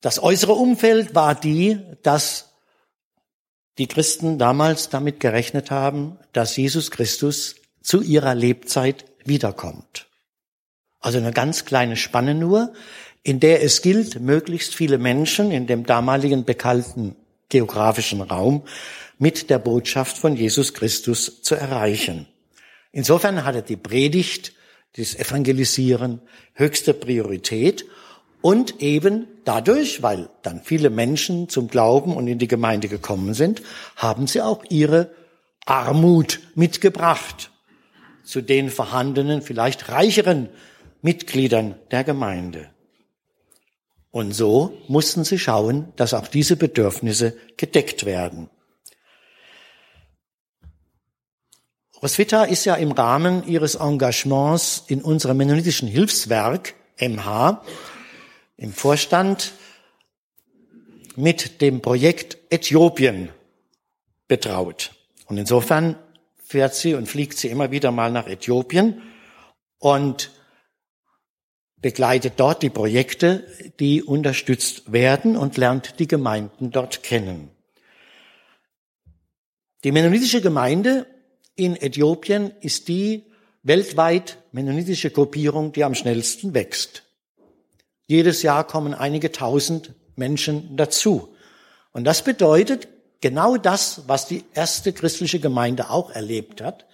Das 0.00 0.22
äußere 0.22 0.52
Umfeld 0.52 1.14
war 1.14 1.34
die, 1.34 1.80
dass 2.02 2.54
die 3.78 3.88
Christen 3.88 4.38
damals 4.38 4.88
damit 4.88 5.20
gerechnet 5.20 5.70
haben, 5.70 6.18
dass 6.32 6.56
Jesus 6.56 6.90
Christus 6.90 7.56
zu 7.82 8.02
ihrer 8.02 8.34
Lebzeit 8.34 9.04
wiederkommt. 9.24 10.08
Also 11.00 11.18
eine 11.18 11.32
ganz 11.32 11.64
kleine 11.64 11.96
Spanne 11.96 12.34
nur 12.34 12.72
in 13.22 13.40
der 13.40 13.62
es 13.62 13.82
gilt, 13.82 14.20
möglichst 14.20 14.74
viele 14.74 14.98
Menschen 14.98 15.50
in 15.50 15.66
dem 15.66 15.84
damaligen 15.84 16.44
bekannten 16.44 17.16
geografischen 17.48 18.20
Raum 18.20 18.62
mit 19.18 19.50
der 19.50 19.58
Botschaft 19.58 20.18
von 20.18 20.36
Jesus 20.36 20.74
Christus 20.74 21.42
zu 21.42 21.54
erreichen. 21.54 22.26
Insofern 22.92 23.44
hatte 23.44 23.62
die 23.62 23.76
Predigt, 23.76 24.52
das 24.96 25.14
Evangelisieren 25.14 26.20
höchste 26.54 26.94
Priorität 26.94 27.84
und 28.40 28.80
eben 28.80 29.26
dadurch, 29.44 30.02
weil 30.02 30.28
dann 30.42 30.62
viele 30.62 30.90
Menschen 30.90 31.48
zum 31.48 31.68
Glauben 31.68 32.16
und 32.16 32.28
in 32.28 32.38
die 32.38 32.48
Gemeinde 32.48 32.88
gekommen 32.88 33.34
sind, 33.34 33.62
haben 33.96 34.26
sie 34.26 34.40
auch 34.40 34.64
ihre 34.68 35.10
Armut 35.66 36.40
mitgebracht 36.54 37.50
zu 38.24 38.40
den 38.40 38.70
vorhandenen, 38.70 39.42
vielleicht 39.42 39.88
reicheren 39.88 40.48
Mitgliedern 41.02 41.74
der 41.90 42.04
Gemeinde. 42.04 42.70
Und 44.10 44.32
so 44.32 44.78
mussten 44.88 45.24
sie 45.24 45.38
schauen, 45.38 45.92
dass 45.96 46.14
auch 46.14 46.28
diese 46.28 46.56
Bedürfnisse 46.56 47.36
gedeckt 47.56 48.06
werden. 48.06 48.48
Roswitha 52.02 52.44
ist 52.44 52.64
ja 52.64 52.76
im 52.76 52.92
Rahmen 52.92 53.46
ihres 53.46 53.74
Engagements 53.74 54.84
in 54.86 55.02
unserem 55.02 55.36
mennonitischen 55.36 55.88
Hilfswerk 55.88 56.74
MH 57.00 57.62
im 58.56 58.72
Vorstand 58.72 59.52
mit 61.16 61.60
dem 61.60 61.82
Projekt 61.82 62.38
Äthiopien 62.50 63.30
betraut. 64.28 64.92
Und 65.26 65.38
insofern 65.38 65.96
fährt 66.36 66.74
sie 66.74 66.94
und 66.94 67.08
fliegt 67.08 67.36
sie 67.36 67.48
immer 67.48 67.72
wieder 67.72 67.90
mal 67.90 68.12
nach 68.12 68.28
Äthiopien 68.28 69.02
und 69.78 70.30
begleitet 71.80 72.34
dort 72.36 72.62
die 72.62 72.70
Projekte, 72.70 73.46
die 73.78 74.02
unterstützt 74.02 74.92
werden 74.92 75.36
und 75.36 75.56
lernt 75.56 75.98
die 75.98 76.08
Gemeinden 76.08 76.70
dort 76.70 77.02
kennen. 77.02 77.50
Die 79.84 79.92
mennonitische 79.92 80.40
Gemeinde 80.40 81.06
in 81.54 81.76
Äthiopien 81.76 82.52
ist 82.60 82.88
die 82.88 83.24
weltweit 83.62 84.38
mennonitische 84.52 85.10
Gruppierung, 85.10 85.72
die 85.72 85.84
am 85.84 85.94
schnellsten 85.94 86.54
wächst. 86.54 87.04
Jedes 88.06 88.42
Jahr 88.42 88.66
kommen 88.66 88.94
einige 88.94 89.30
tausend 89.30 89.94
Menschen 90.16 90.76
dazu. 90.76 91.34
Und 91.92 92.04
das 92.04 92.24
bedeutet 92.24 92.88
genau 93.20 93.56
das, 93.56 94.02
was 94.06 94.26
die 94.26 94.44
erste 94.54 94.92
christliche 94.92 95.40
Gemeinde 95.40 95.90
auch 95.90 96.10
erlebt 96.10 96.60
hat. 96.60 96.86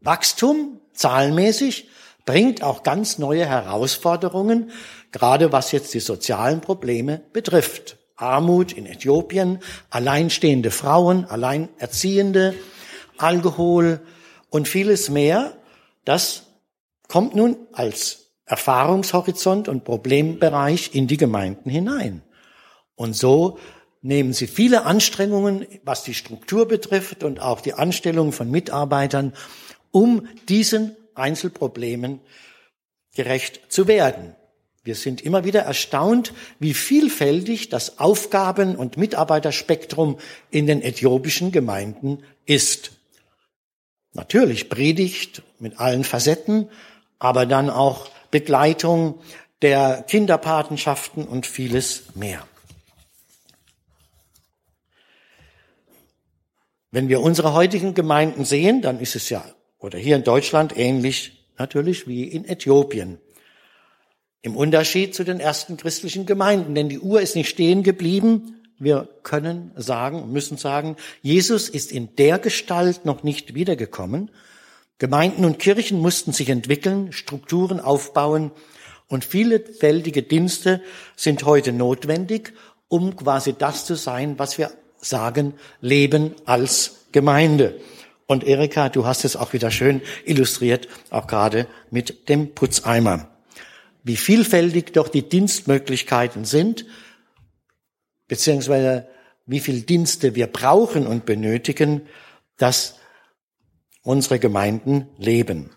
Wachstum, 0.00 0.80
zahlenmäßig, 0.92 1.88
bringt 2.28 2.62
auch 2.62 2.82
ganz 2.82 3.16
neue 3.16 3.46
Herausforderungen, 3.46 4.70
gerade 5.12 5.50
was 5.50 5.72
jetzt 5.72 5.94
die 5.94 6.00
sozialen 6.00 6.60
Probleme 6.60 7.22
betrifft. 7.32 7.96
Armut 8.16 8.72
in 8.72 8.84
Äthiopien, 8.84 9.60
alleinstehende 9.88 10.70
Frauen, 10.70 11.24
Alleinerziehende, 11.24 12.54
Alkohol 13.16 14.00
und 14.50 14.68
vieles 14.68 15.08
mehr. 15.08 15.54
Das 16.04 16.42
kommt 17.08 17.34
nun 17.34 17.56
als 17.72 18.30
Erfahrungshorizont 18.44 19.66
und 19.66 19.84
Problembereich 19.84 20.94
in 20.94 21.06
die 21.06 21.16
Gemeinden 21.16 21.70
hinein. 21.70 22.20
Und 22.94 23.16
so 23.16 23.58
nehmen 24.02 24.34
sie 24.34 24.48
viele 24.48 24.84
Anstrengungen, 24.84 25.66
was 25.82 26.02
die 26.02 26.12
Struktur 26.12 26.68
betrifft 26.68 27.24
und 27.24 27.40
auch 27.40 27.62
die 27.62 27.72
Anstellung 27.72 28.32
von 28.32 28.50
Mitarbeitern, 28.50 29.32
um 29.92 30.28
diesen 30.50 30.94
Einzelproblemen 31.18 32.20
gerecht 33.14 33.72
zu 33.72 33.86
werden. 33.86 34.34
Wir 34.84 34.94
sind 34.94 35.20
immer 35.20 35.44
wieder 35.44 35.60
erstaunt, 35.60 36.32
wie 36.60 36.72
vielfältig 36.72 37.68
das 37.68 37.98
Aufgaben- 37.98 38.76
und 38.76 38.96
Mitarbeiterspektrum 38.96 40.18
in 40.50 40.66
den 40.66 40.80
äthiopischen 40.80 41.52
Gemeinden 41.52 42.22
ist. 42.46 42.92
Natürlich 44.14 44.70
Predigt 44.70 45.42
mit 45.58 45.78
allen 45.78 46.04
Facetten, 46.04 46.70
aber 47.18 47.44
dann 47.44 47.68
auch 47.68 48.08
Begleitung 48.30 49.20
der 49.60 50.04
Kinderpatenschaften 50.08 51.26
und 51.26 51.46
vieles 51.46 52.14
mehr. 52.14 52.46
Wenn 56.90 57.08
wir 57.08 57.20
unsere 57.20 57.52
heutigen 57.52 57.92
Gemeinden 57.92 58.44
sehen, 58.44 58.80
dann 58.80 59.00
ist 59.00 59.16
es 59.16 59.28
ja 59.28 59.44
oder 59.78 59.98
hier 59.98 60.16
in 60.16 60.24
Deutschland 60.24 60.76
ähnlich 60.76 61.44
natürlich 61.58 62.06
wie 62.06 62.24
in 62.24 62.44
Äthiopien. 62.44 63.18
Im 64.42 64.56
Unterschied 64.56 65.14
zu 65.14 65.24
den 65.24 65.40
ersten 65.40 65.76
christlichen 65.76 66.26
Gemeinden, 66.26 66.74
denn 66.74 66.88
die 66.88 67.00
Uhr 67.00 67.20
ist 67.20 67.34
nicht 67.34 67.48
stehen 67.48 67.82
geblieben. 67.82 68.60
Wir 68.78 69.08
können 69.24 69.72
sagen, 69.74 70.32
müssen 70.32 70.56
sagen, 70.56 70.96
Jesus 71.22 71.68
ist 71.68 71.90
in 71.90 72.14
der 72.16 72.38
Gestalt 72.38 73.04
noch 73.04 73.24
nicht 73.24 73.54
wiedergekommen. 73.54 74.30
Gemeinden 74.98 75.44
und 75.44 75.58
Kirchen 75.58 76.00
mussten 76.00 76.32
sich 76.32 76.48
entwickeln, 76.48 77.12
Strukturen 77.12 77.80
aufbauen 77.80 78.52
und 79.08 79.24
vielfältige 79.24 80.22
Dienste 80.22 80.82
sind 81.16 81.44
heute 81.44 81.72
notwendig, 81.72 82.52
um 82.88 83.16
quasi 83.16 83.54
das 83.56 83.86
zu 83.86 83.94
sein, 83.94 84.38
was 84.38 84.58
wir 84.58 84.70
sagen, 85.00 85.54
Leben 85.80 86.34
als 86.44 87.06
Gemeinde. 87.12 87.80
Und 88.28 88.44
Erika, 88.44 88.90
du 88.90 89.06
hast 89.06 89.24
es 89.24 89.36
auch 89.36 89.54
wieder 89.54 89.70
schön 89.70 90.02
illustriert, 90.26 90.86
auch 91.08 91.26
gerade 91.26 91.66
mit 91.90 92.28
dem 92.28 92.54
Putzeimer. 92.54 93.30
Wie 94.04 94.18
vielfältig 94.18 94.92
doch 94.92 95.08
die 95.08 95.26
Dienstmöglichkeiten 95.26 96.44
sind, 96.44 96.84
beziehungsweise 98.26 99.08
wie 99.46 99.60
viel 99.60 99.80
Dienste 99.80 100.34
wir 100.34 100.46
brauchen 100.46 101.06
und 101.06 101.24
benötigen, 101.24 102.02
dass 102.58 102.96
unsere 104.02 104.38
Gemeinden 104.38 105.08
leben. 105.16 105.70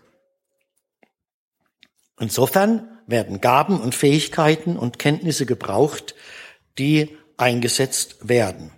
Insofern 2.20 3.00
werden 3.08 3.40
Gaben 3.40 3.80
und 3.80 3.96
Fähigkeiten 3.96 4.76
und 4.76 5.00
Kenntnisse 5.00 5.46
gebraucht, 5.46 6.16
die 6.78 7.18
eingesetzt 7.38 8.28
werden. 8.28 8.72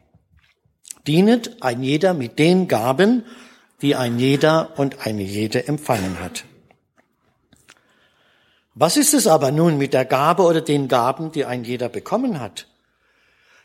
Dienet 1.08 1.64
ein 1.64 1.82
jeder 1.82 2.14
mit 2.14 2.38
den 2.38 2.68
Gaben 2.68 3.26
die 3.82 3.96
ein 3.96 4.20
jeder 4.20 4.78
und 4.78 5.06
eine 5.06 5.24
jede 5.24 5.68
empfangen 5.68 6.20
hat. 6.20 6.46
Was 8.76 8.98
ist 8.98 9.14
es 9.14 9.28
aber 9.28 9.52
nun 9.52 9.78
mit 9.78 9.94
der 9.94 10.06
Gabe 10.06 10.44
oder 10.44 10.62
den 10.62 10.88
Gaben, 10.88 11.32
die 11.32 11.46
ein 11.46 11.64
jeder 11.64 11.90
bekommen 11.90 12.40
hat? 12.40 12.68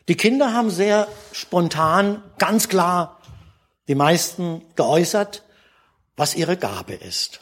Die 0.07 0.15
Kinder 0.15 0.53
haben 0.53 0.69
sehr 0.69 1.07
spontan, 1.31 2.23
ganz 2.37 2.67
klar 2.67 3.19
die 3.87 3.95
meisten 3.95 4.61
geäußert, 4.75 5.43
was 6.15 6.35
ihre 6.35 6.57
Gabe 6.57 6.93
ist. 6.93 7.41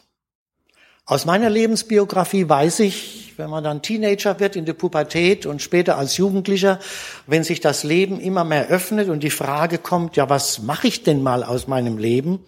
Aus 1.06 1.26
meiner 1.26 1.50
Lebensbiografie 1.50 2.48
weiß 2.48 2.80
ich, 2.82 3.17
wenn 3.38 3.50
man 3.50 3.64
dann 3.64 3.82
Teenager 3.82 4.40
wird 4.40 4.56
in 4.56 4.66
der 4.66 4.74
Pubertät 4.74 5.46
und 5.46 5.62
später 5.62 5.98
als 5.98 6.18
Jugendlicher, 6.18 6.80
wenn 7.28 7.44
sich 7.44 7.60
das 7.60 7.84
Leben 7.84 8.20
immer 8.20 8.44
mehr 8.44 8.68
öffnet 8.68 9.10
und 9.10 9.22
die 9.22 9.30
Frage 9.30 9.78
kommt, 9.78 10.16
ja, 10.18 10.30
was 10.30 10.60
mache 10.60 10.88
ich 10.88 11.04
denn 11.04 11.22
mal 11.22 11.44
aus 11.44 11.68
meinem 11.68 11.98
Leben? 11.98 12.44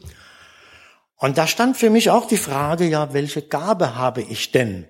Und 1.15 1.38
da 1.38 1.48
stand 1.48 1.77
für 1.77 1.89
mich 1.89 2.10
auch 2.10 2.27
die 2.27 2.38
Frage, 2.38 2.86
ja, 2.86 3.13
welche 3.13 3.41
Gabe 3.41 3.96
habe 3.96 4.22
ich 4.22 4.51
denn? 4.51 4.88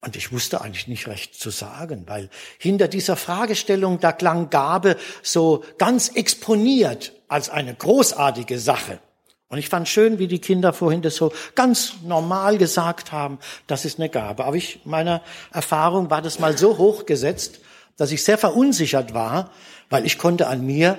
Und 0.00 0.16
ich 0.16 0.32
wusste 0.32 0.60
eigentlich 0.60 0.86
nicht 0.86 1.08
recht 1.08 1.34
zu 1.34 1.48
sagen, 1.48 2.04
weil 2.06 2.28
hinter 2.58 2.88
dieser 2.88 3.16
Fragestellung, 3.16 4.00
da 4.00 4.12
klang 4.12 4.50
Gabe 4.50 4.96
so 5.22 5.64
ganz 5.78 6.10
exponiert 6.10 7.14
als 7.26 7.48
eine 7.48 7.74
großartige 7.74 8.58
Sache. 8.58 9.00
Und 9.54 9.60
ich 9.60 9.68
fand 9.68 9.86
schön, 9.86 10.18
wie 10.18 10.26
die 10.26 10.40
Kinder 10.40 10.72
vorhin 10.72 11.00
das 11.00 11.14
so 11.14 11.32
ganz 11.54 11.94
normal 12.02 12.58
gesagt 12.58 13.12
haben, 13.12 13.38
das 13.68 13.84
ist 13.84 14.00
eine 14.00 14.08
Gabe. 14.08 14.44
Aber 14.44 14.56
ich, 14.56 14.80
meiner 14.84 15.22
Erfahrung 15.52 16.10
war 16.10 16.22
das 16.22 16.40
mal 16.40 16.58
so 16.58 16.76
hochgesetzt, 16.76 17.60
dass 17.96 18.10
ich 18.10 18.24
sehr 18.24 18.36
verunsichert 18.36 19.14
war, 19.14 19.52
weil 19.90 20.06
ich 20.06 20.18
konnte 20.18 20.48
an 20.48 20.66
mir 20.66 20.98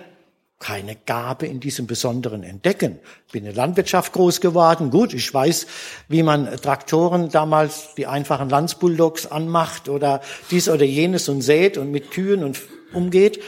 keine 0.58 0.96
Gabe 0.96 1.48
in 1.48 1.60
diesem 1.60 1.86
Besonderen 1.86 2.44
entdecken. 2.44 2.98
Bin 3.34 3.44
in 3.44 3.54
der 3.54 3.56
Landwirtschaft 3.56 4.14
groß 4.14 4.40
geworden. 4.40 4.90
Gut, 4.90 5.14
ich 5.14 5.34
weiß, 5.34 5.68
wie 6.08 6.24
man 6.24 6.46
Traktoren 6.56 7.28
damals, 7.28 7.94
die 7.98 8.08
einfachen 8.08 8.50
Landsbulldogs 8.50 9.28
anmacht 9.28 9.90
oder 9.90 10.22
dies 10.50 10.70
oder 10.70 10.86
jenes 10.86 11.28
und 11.28 11.42
sät 11.42 11.78
und 11.78 11.92
mit 11.92 12.10
Kühen 12.10 12.42
und 12.42 12.62
umgeht. 12.94 13.44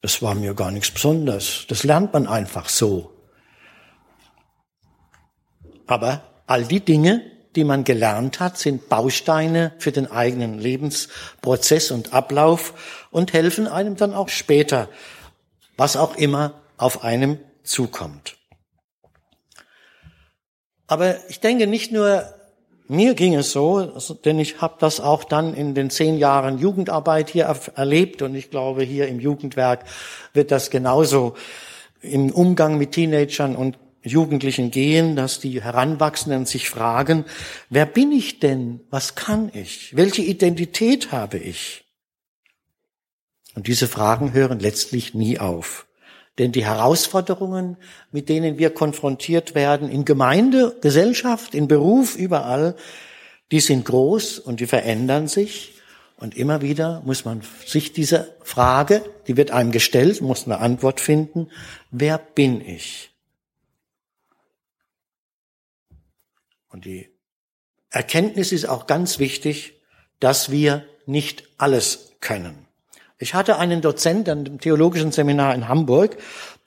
Das 0.00 0.20
war 0.20 0.34
mir 0.34 0.54
gar 0.54 0.72
nichts 0.72 0.90
Besonderes. 0.90 1.66
Das 1.68 1.84
lernt 1.84 2.12
man 2.12 2.26
einfach 2.26 2.68
so. 2.68 3.13
Aber 5.86 6.22
all 6.46 6.64
die 6.64 6.80
Dinge, 6.80 7.22
die 7.56 7.64
man 7.64 7.84
gelernt 7.84 8.40
hat, 8.40 8.58
sind 8.58 8.88
Bausteine 8.88 9.72
für 9.78 9.92
den 9.92 10.10
eigenen 10.10 10.58
Lebensprozess 10.58 11.90
und 11.90 12.12
Ablauf 12.12 13.06
und 13.10 13.32
helfen 13.32 13.68
einem 13.68 13.96
dann 13.96 14.12
auch 14.14 14.28
später, 14.28 14.88
was 15.76 15.96
auch 15.96 16.16
immer 16.16 16.54
auf 16.76 17.04
einem 17.04 17.38
zukommt. 17.62 18.36
Aber 20.86 21.16
ich 21.28 21.40
denke 21.40 21.66
nicht 21.66 21.92
nur 21.92 22.24
mir 22.86 23.14
ging 23.14 23.34
es 23.34 23.52
so, 23.52 23.98
denn 24.24 24.38
ich 24.38 24.60
habe 24.60 24.74
das 24.78 25.00
auch 25.00 25.24
dann 25.24 25.54
in 25.54 25.74
den 25.74 25.88
zehn 25.88 26.18
Jahren 26.18 26.58
Jugendarbeit 26.58 27.30
hier 27.30 27.44
erlebt 27.76 28.20
und 28.20 28.34
ich 28.34 28.50
glaube, 28.50 28.82
hier 28.82 29.08
im 29.08 29.20
Jugendwerk 29.20 29.84
wird 30.34 30.50
das 30.50 30.68
genauso 30.68 31.34
im 32.02 32.30
Umgang 32.30 32.76
mit 32.76 32.92
Teenagern 32.92 33.56
und 33.56 33.78
Jugendlichen 34.04 34.70
gehen, 34.70 35.16
dass 35.16 35.40
die 35.40 35.62
Heranwachsenden 35.62 36.46
sich 36.46 36.68
fragen, 36.68 37.24
wer 37.70 37.86
bin 37.86 38.12
ich 38.12 38.38
denn? 38.38 38.80
Was 38.90 39.14
kann 39.14 39.50
ich? 39.54 39.96
Welche 39.96 40.22
Identität 40.22 41.10
habe 41.10 41.38
ich? 41.38 41.84
Und 43.54 43.66
diese 43.66 43.88
Fragen 43.88 44.32
hören 44.32 44.58
letztlich 44.58 45.14
nie 45.14 45.38
auf. 45.38 45.86
Denn 46.38 46.50
die 46.52 46.64
Herausforderungen, 46.64 47.76
mit 48.10 48.28
denen 48.28 48.58
wir 48.58 48.70
konfrontiert 48.70 49.54
werden, 49.54 49.88
in 49.88 50.04
Gemeinde, 50.04 50.76
Gesellschaft, 50.80 51.54
in 51.54 51.68
Beruf, 51.68 52.16
überall, 52.16 52.74
die 53.52 53.60
sind 53.60 53.84
groß 53.84 54.40
und 54.40 54.60
die 54.60 54.66
verändern 54.66 55.28
sich. 55.28 55.74
Und 56.16 56.36
immer 56.36 56.60
wieder 56.60 57.02
muss 57.04 57.24
man 57.24 57.42
sich 57.66 57.92
diese 57.92 58.34
Frage, 58.42 59.04
die 59.28 59.36
wird 59.36 59.52
einem 59.52 59.70
gestellt, 59.70 60.20
muss 60.20 60.46
eine 60.46 60.58
Antwort 60.58 61.00
finden, 61.00 61.48
wer 61.90 62.18
bin 62.18 62.60
ich? 62.60 63.13
Und 66.74 66.86
die 66.86 67.08
Erkenntnis 67.90 68.50
ist 68.50 68.68
auch 68.68 68.88
ganz 68.88 69.20
wichtig, 69.20 69.80
dass 70.18 70.50
wir 70.50 70.84
nicht 71.06 71.44
alles 71.56 72.16
können. 72.18 72.66
Ich 73.16 73.34
hatte 73.34 73.60
einen 73.60 73.80
Dozent 73.80 74.28
an 74.28 74.44
dem 74.44 74.58
theologischen 74.58 75.12
Seminar 75.12 75.54
in 75.54 75.68
Hamburg, 75.68 76.16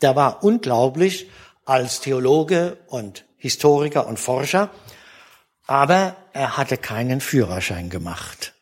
der 0.02 0.16
war 0.16 0.46
unglaublich 0.46 1.30
als 1.66 2.00
Theologe 2.00 2.78
und 2.88 3.26
Historiker 3.36 4.08
und 4.08 4.18
Forscher, 4.18 4.70
aber 5.66 6.16
er 6.32 6.56
hatte 6.56 6.78
keinen 6.78 7.20
Führerschein 7.20 7.90
gemacht. 7.90 8.54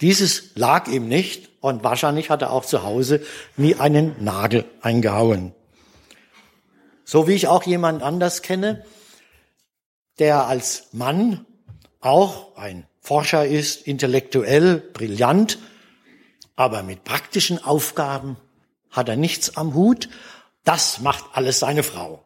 Dieses 0.00 0.54
lag 0.54 0.86
ihm 0.86 1.08
nicht 1.08 1.48
und 1.60 1.82
wahrscheinlich 1.82 2.30
hat 2.30 2.42
er 2.42 2.52
auch 2.52 2.64
zu 2.64 2.84
Hause 2.84 3.22
nie 3.56 3.74
einen 3.74 4.22
Nagel 4.22 4.64
eingehauen. 4.82 5.52
So 7.04 7.26
wie 7.26 7.32
ich 7.32 7.48
auch 7.48 7.64
jemand 7.64 8.04
anders 8.04 8.42
kenne, 8.42 8.84
der 10.18 10.46
als 10.46 10.88
Mann 10.92 11.44
auch 12.00 12.56
ein 12.56 12.86
Forscher 13.00 13.46
ist, 13.46 13.86
intellektuell, 13.86 14.78
brillant, 14.92 15.58
aber 16.56 16.82
mit 16.82 17.04
praktischen 17.04 17.62
Aufgaben 17.62 18.36
hat 18.90 19.08
er 19.08 19.16
nichts 19.16 19.56
am 19.56 19.74
Hut. 19.74 20.08
Das 20.64 21.00
macht 21.00 21.24
alles 21.34 21.58
seine 21.58 21.82
Frau. 21.82 22.24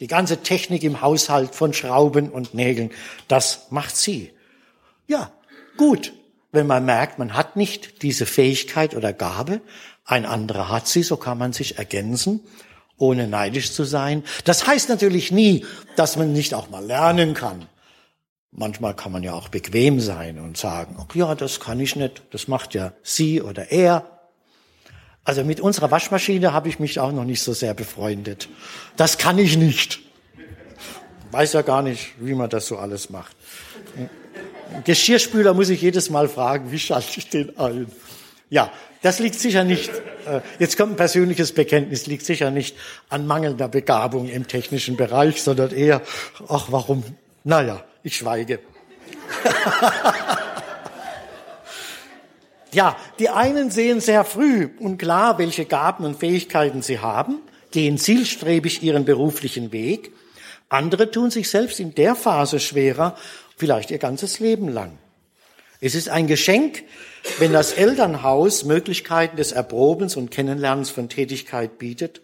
Die 0.00 0.06
ganze 0.06 0.42
Technik 0.42 0.84
im 0.84 1.00
Haushalt 1.00 1.54
von 1.54 1.72
Schrauben 1.72 2.30
und 2.30 2.54
Nägeln, 2.54 2.90
das 3.26 3.66
macht 3.70 3.96
sie. 3.96 4.32
Ja, 5.06 5.32
gut, 5.76 6.12
wenn 6.52 6.66
man 6.66 6.84
merkt, 6.84 7.18
man 7.18 7.34
hat 7.34 7.56
nicht 7.56 8.02
diese 8.02 8.26
Fähigkeit 8.26 8.94
oder 8.94 9.12
Gabe, 9.12 9.60
ein 10.04 10.26
anderer 10.26 10.68
hat 10.68 10.86
sie, 10.86 11.02
so 11.02 11.16
kann 11.16 11.38
man 11.38 11.52
sich 11.52 11.78
ergänzen 11.78 12.40
ohne 12.96 13.26
neidisch 13.26 13.72
zu 13.72 13.84
sein. 13.84 14.22
Das 14.44 14.66
heißt 14.66 14.88
natürlich 14.88 15.32
nie, 15.32 15.64
dass 15.96 16.16
man 16.16 16.32
nicht 16.32 16.54
auch 16.54 16.70
mal 16.70 16.84
lernen 16.84 17.34
kann. 17.34 17.66
Manchmal 18.50 18.94
kann 18.94 19.10
man 19.10 19.24
ja 19.24 19.32
auch 19.32 19.48
bequem 19.48 19.98
sein 20.00 20.38
und 20.38 20.56
sagen, 20.56 20.96
ach 20.98 21.14
ja, 21.14 21.34
das 21.34 21.58
kann 21.58 21.80
ich 21.80 21.96
nicht, 21.96 22.22
das 22.30 22.46
macht 22.46 22.74
ja 22.74 22.92
sie 23.02 23.42
oder 23.42 23.72
er. 23.72 24.08
Also 25.24 25.42
mit 25.42 25.58
unserer 25.58 25.90
Waschmaschine 25.90 26.52
habe 26.52 26.68
ich 26.68 26.78
mich 26.78 27.00
auch 27.00 27.10
noch 27.10 27.24
nicht 27.24 27.42
so 27.42 27.52
sehr 27.52 27.74
befreundet. 27.74 28.48
Das 28.96 29.18
kann 29.18 29.38
ich 29.38 29.56
nicht. 29.56 30.00
Weiß 31.32 31.54
ja 31.54 31.62
gar 31.62 31.82
nicht, 31.82 32.12
wie 32.20 32.34
man 32.34 32.48
das 32.48 32.66
so 32.66 32.78
alles 32.78 33.10
macht. 33.10 33.34
Geschirrspüler 34.84 35.54
muss 35.54 35.68
ich 35.70 35.80
jedes 35.82 36.10
Mal 36.10 36.28
fragen, 36.28 36.70
wie 36.70 36.78
schalte 36.78 37.18
ich 37.18 37.28
den 37.28 37.58
ein? 37.58 37.86
Ja, 38.50 38.70
das 39.02 39.18
liegt 39.18 39.38
sicher 39.38 39.64
nicht, 39.64 39.90
äh, 40.26 40.40
jetzt 40.58 40.76
kommt 40.76 40.92
ein 40.92 40.96
persönliches 40.96 41.52
Bekenntnis, 41.52 42.06
liegt 42.06 42.24
sicher 42.24 42.50
nicht 42.50 42.76
an 43.08 43.26
mangelnder 43.26 43.68
Begabung 43.68 44.28
im 44.28 44.46
technischen 44.46 44.96
Bereich, 44.96 45.42
sondern 45.42 45.70
eher, 45.72 46.02
ach 46.48 46.66
warum, 46.70 47.04
naja, 47.42 47.84
ich 48.02 48.16
schweige. 48.16 48.60
ja, 52.72 52.96
die 53.18 53.28
einen 53.30 53.70
sehen 53.70 54.00
sehr 54.00 54.24
früh 54.24 54.68
und 54.78 54.98
klar, 54.98 55.38
welche 55.38 55.64
Gaben 55.64 56.04
und 56.04 56.18
Fähigkeiten 56.18 56.82
sie 56.82 57.00
haben, 57.00 57.40
gehen 57.70 57.98
zielstrebig 57.98 58.82
ihren 58.82 59.04
beruflichen 59.04 59.72
Weg. 59.72 60.12
Andere 60.68 61.10
tun 61.10 61.30
sich 61.30 61.50
selbst 61.50 61.80
in 61.80 61.94
der 61.94 62.14
Phase 62.14 62.60
schwerer, 62.60 63.16
vielleicht 63.56 63.90
ihr 63.90 63.98
ganzes 63.98 64.38
Leben 64.38 64.68
lang. 64.68 64.98
Es 65.84 65.94
ist 65.94 66.08
ein 66.08 66.26
Geschenk, 66.26 66.82
wenn 67.38 67.52
das 67.52 67.72
Elternhaus 67.74 68.64
Möglichkeiten 68.64 69.36
des 69.36 69.52
Erprobens 69.52 70.16
und 70.16 70.30
Kennenlernens 70.30 70.88
von 70.88 71.10
Tätigkeit 71.10 71.76
bietet. 71.76 72.22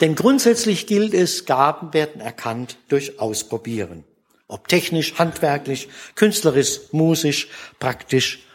Denn 0.00 0.14
grundsätzlich 0.14 0.86
gilt 0.86 1.14
es, 1.14 1.46
Gaben 1.46 1.92
werden 1.92 2.20
erkannt 2.20 2.78
durch 2.86 3.18
Ausprobieren. 3.18 4.04
Ob 4.46 4.68
technisch, 4.68 5.18
handwerklich, 5.18 5.88
künstlerisch, 6.14 6.78
musisch, 6.92 7.48
praktisch 7.80 8.46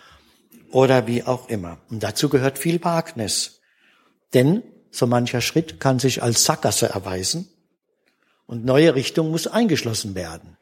oder 0.72 1.06
wie 1.06 1.24
auch 1.26 1.50
immer. 1.50 1.78
Und 1.90 2.04
dazu 2.04 2.30
gehört 2.30 2.58
viel 2.58 2.82
Wagnis. 2.86 3.60
Denn 4.34 4.64
so 4.92 5.08
mancher 5.08 5.42
Schritt 5.42 5.82
kann 5.82 6.00
sich 6.00 6.24
als 6.24 6.46
Sackgasse 6.46 6.88
erweisen 6.88 7.50
und 8.48 8.64
neue 8.64 8.96
Richtung 8.96 9.30
muss 9.30 9.46
eingeschlossen 9.46 10.16
werden. 10.16 10.56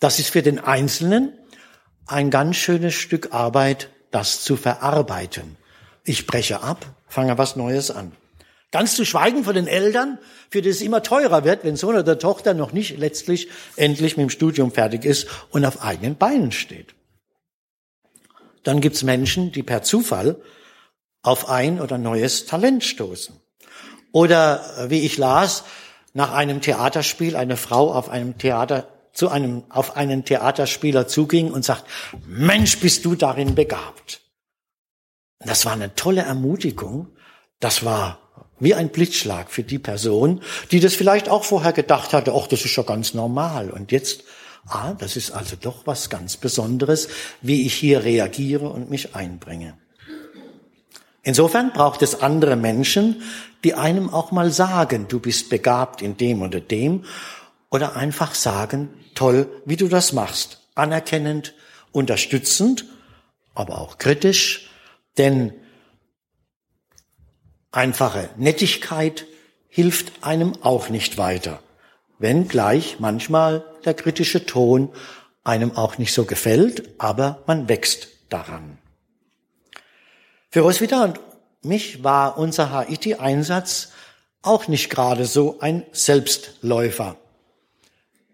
Das 0.00 0.18
ist 0.18 0.30
für 0.30 0.42
den 0.42 0.58
Einzelnen 0.58 1.38
ein 2.08 2.30
ganz 2.30 2.56
schönes 2.56 2.94
Stück 2.94 3.32
Arbeit, 3.32 3.90
das 4.10 4.42
zu 4.42 4.56
verarbeiten. 4.56 5.56
Ich 6.04 6.26
breche 6.26 6.62
ab, 6.62 6.86
fange 7.06 7.38
was 7.38 7.56
Neues 7.56 7.90
an. 7.90 8.12
Ganz 8.70 8.94
zu 8.96 9.04
schweigen 9.04 9.44
von 9.44 9.54
den 9.54 9.66
Eltern, 9.66 10.18
für 10.50 10.60
die 10.60 10.68
es 10.68 10.82
immer 10.82 11.02
teurer 11.02 11.44
wird, 11.44 11.64
wenn 11.64 11.76
Sohn 11.76 11.96
oder 11.96 12.18
Tochter 12.18 12.52
noch 12.52 12.72
nicht 12.72 12.98
letztlich 12.98 13.48
endlich 13.76 14.16
mit 14.16 14.24
dem 14.24 14.30
Studium 14.30 14.72
fertig 14.72 15.04
ist 15.04 15.26
und 15.50 15.64
auf 15.64 15.82
eigenen 15.82 16.16
Beinen 16.16 16.52
steht. 16.52 16.94
Dann 18.64 18.80
gibt's 18.80 19.02
Menschen, 19.02 19.52
die 19.52 19.62
per 19.62 19.82
Zufall 19.82 20.36
auf 21.22 21.48
ein 21.48 21.80
oder 21.80 21.96
neues 21.96 22.46
Talent 22.46 22.84
stoßen. 22.84 23.34
Oder 24.12 24.86
wie 24.88 25.04
ich 25.04 25.16
las, 25.16 25.64
nach 26.12 26.32
einem 26.32 26.60
Theaterspiel 26.60 27.36
eine 27.36 27.56
Frau 27.56 27.92
auf 27.92 28.08
einem 28.08 28.38
Theater 28.38 28.88
zu 29.12 29.28
einem, 29.28 29.64
auf 29.68 29.96
einen 29.96 30.24
Theaterspieler 30.24 31.08
zuging 31.08 31.50
und 31.50 31.64
sagt, 31.64 31.84
Mensch, 32.26 32.78
bist 32.78 33.04
du 33.04 33.14
darin 33.14 33.54
begabt. 33.54 34.20
Das 35.40 35.64
war 35.66 35.72
eine 35.72 35.94
tolle 35.94 36.22
Ermutigung. 36.22 37.08
Das 37.60 37.84
war 37.84 38.20
Wie 38.60 38.74
ein 38.74 38.88
Blitzschlag 38.88 39.52
für 39.52 39.62
die 39.62 39.78
Person, 39.78 40.40
die 40.72 40.80
das 40.80 40.94
vielleicht 40.94 41.28
auch 41.28 41.44
vorher 41.44 41.72
gedacht 41.72 42.12
hatte, 42.12 42.34
ach, 42.34 42.48
das 42.48 42.64
ist 42.64 42.74
ja 42.74 42.82
ganz 42.82 43.14
normal. 43.14 43.70
Und 43.70 43.92
jetzt, 43.92 44.24
ah, 44.66 44.94
das 44.94 45.16
ist 45.16 45.30
also 45.30 45.54
doch 45.54 45.86
was 45.86 46.10
ganz 46.10 46.36
Besonderes, 46.36 47.08
wie 47.40 47.66
ich 47.66 47.74
hier 47.74 48.02
reagiere 48.02 48.68
und 48.68 48.90
mich 48.90 49.14
einbringe. 49.14 49.78
Insofern 51.22 51.72
braucht 51.72 52.02
es 52.02 52.20
andere 52.20 52.56
Menschen, 52.56 53.22
die 53.62 53.74
einem 53.74 54.08
auch 54.10 54.32
mal 54.32 54.50
sagen, 54.50 55.06
du 55.08 55.20
bist 55.20 55.50
begabt 55.50 56.00
in 56.02 56.16
dem 56.16 56.42
oder 56.42 56.60
dem, 56.60 57.04
oder 57.70 57.96
einfach 57.96 58.34
sagen, 58.34 58.90
toll, 59.14 59.48
wie 59.64 59.76
du 59.76 59.88
das 59.88 60.12
machst, 60.12 60.68
anerkennend, 60.74 61.54
unterstützend, 61.92 62.84
aber 63.54 63.80
auch 63.80 63.98
kritisch, 63.98 64.70
denn 65.16 65.52
Einfache 67.70 68.30
Nettigkeit 68.36 69.26
hilft 69.68 70.24
einem 70.24 70.54
auch 70.62 70.88
nicht 70.88 71.18
weiter, 71.18 71.62
wenngleich 72.18 72.96
manchmal 72.98 73.64
der 73.84 73.92
kritische 73.92 74.46
Ton 74.46 74.90
einem 75.44 75.76
auch 75.76 75.98
nicht 75.98 76.14
so 76.14 76.24
gefällt, 76.24 76.88
aber 76.98 77.42
man 77.46 77.68
wächst 77.68 78.08
daran. 78.30 78.78
Für 80.50 80.60
Roswitha 80.60 81.04
und 81.04 81.20
mich 81.62 82.02
war 82.02 82.38
unser 82.38 82.70
Haiti-Einsatz 82.70 83.92
auch 84.42 84.66
nicht 84.68 84.88
gerade 84.88 85.26
so 85.26 85.60
ein 85.60 85.84
Selbstläufer. 85.92 87.16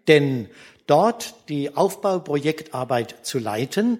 Denn 0.07 0.49
dort 0.87 1.35
die 1.49 1.75
Aufbauprojektarbeit 1.75 3.15
zu 3.23 3.39
leiten, 3.39 3.99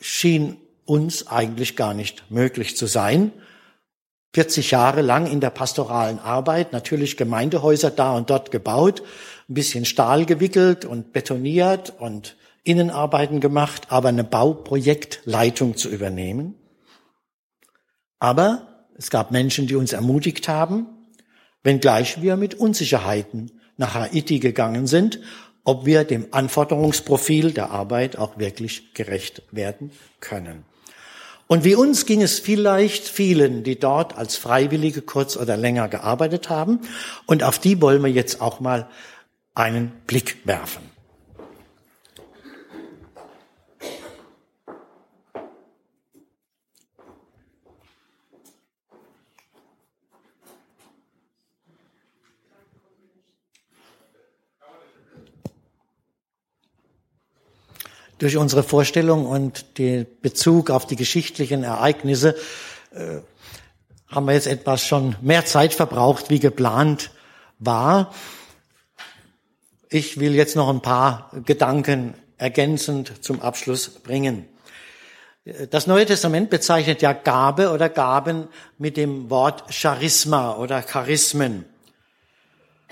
schien 0.00 0.56
uns 0.84 1.26
eigentlich 1.26 1.76
gar 1.76 1.94
nicht 1.94 2.30
möglich 2.30 2.76
zu 2.76 2.86
sein, 2.86 3.32
40 4.36 4.70
Jahre 4.70 5.00
lang 5.00 5.26
in 5.26 5.40
der 5.40 5.48
pastoralen 5.48 6.18
Arbeit, 6.18 6.74
natürlich 6.74 7.16
Gemeindehäuser 7.16 7.90
da 7.90 8.14
und 8.14 8.28
dort 8.28 8.50
gebaut, 8.50 9.02
ein 9.48 9.54
bisschen 9.54 9.86
Stahl 9.86 10.26
gewickelt 10.26 10.84
und 10.84 11.14
betoniert 11.14 11.94
und 11.98 12.36
Innenarbeiten 12.62 13.40
gemacht, 13.40 13.86
aber 13.88 14.10
eine 14.10 14.24
Bauprojektleitung 14.24 15.78
zu 15.78 15.88
übernehmen. 15.88 16.54
Aber 18.18 18.84
es 18.98 19.08
gab 19.08 19.30
Menschen, 19.30 19.68
die 19.68 19.74
uns 19.74 19.94
ermutigt 19.94 20.48
haben, 20.48 20.86
wenngleich 21.62 22.20
wir 22.20 22.36
mit 22.36 22.54
Unsicherheiten 22.56 23.55
nach 23.76 23.94
Haiti 23.94 24.38
gegangen 24.38 24.86
sind, 24.86 25.20
ob 25.64 25.84
wir 25.84 26.04
dem 26.04 26.28
Anforderungsprofil 26.30 27.52
der 27.52 27.70
Arbeit 27.70 28.16
auch 28.16 28.38
wirklich 28.38 28.94
gerecht 28.94 29.42
werden 29.50 29.90
können. 30.20 30.64
Und 31.48 31.64
wie 31.64 31.76
uns 31.76 32.06
ging 32.06 32.22
es 32.22 32.40
vielleicht 32.40 33.06
vielen, 33.06 33.62
die 33.62 33.78
dort 33.78 34.16
als 34.16 34.36
Freiwillige 34.36 35.02
kurz 35.02 35.36
oder 35.36 35.56
länger 35.56 35.88
gearbeitet 35.88 36.50
haben. 36.50 36.80
Und 37.26 37.44
auf 37.44 37.58
die 37.58 37.80
wollen 37.80 38.02
wir 38.02 38.10
jetzt 38.10 38.40
auch 38.40 38.58
mal 38.58 38.88
einen 39.54 39.92
Blick 40.06 40.38
werfen. 40.44 40.95
Durch 58.18 58.36
unsere 58.36 58.62
Vorstellung 58.62 59.26
und 59.26 59.78
den 59.78 60.06
Bezug 60.22 60.70
auf 60.70 60.86
die 60.86 60.96
geschichtlichen 60.96 61.64
Ereignisse 61.64 62.34
äh, 62.92 63.18
haben 64.08 64.26
wir 64.26 64.34
jetzt 64.34 64.46
etwas 64.46 64.86
schon 64.86 65.16
mehr 65.20 65.44
Zeit 65.44 65.74
verbraucht, 65.74 66.30
wie 66.30 66.38
geplant 66.38 67.10
war. 67.58 68.14
Ich 69.88 70.20
will 70.20 70.34
jetzt 70.34 70.56
noch 70.56 70.68
ein 70.68 70.80
paar 70.80 71.30
Gedanken 71.44 72.14
ergänzend 72.38 73.24
zum 73.24 73.40
Abschluss 73.40 73.88
bringen. 73.88 74.46
Das 75.70 75.86
Neue 75.86 76.06
Testament 76.06 76.50
bezeichnet 76.50 77.02
ja 77.02 77.12
Gabe 77.12 77.70
oder 77.70 77.88
Gaben 77.88 78.48
mit 78.78 78.96
dem 78.96 79.30
Wort 79.30 79.72
Charisma 79.72 80.56
oder 80.56 80.82
Charismen. 80.82 81.64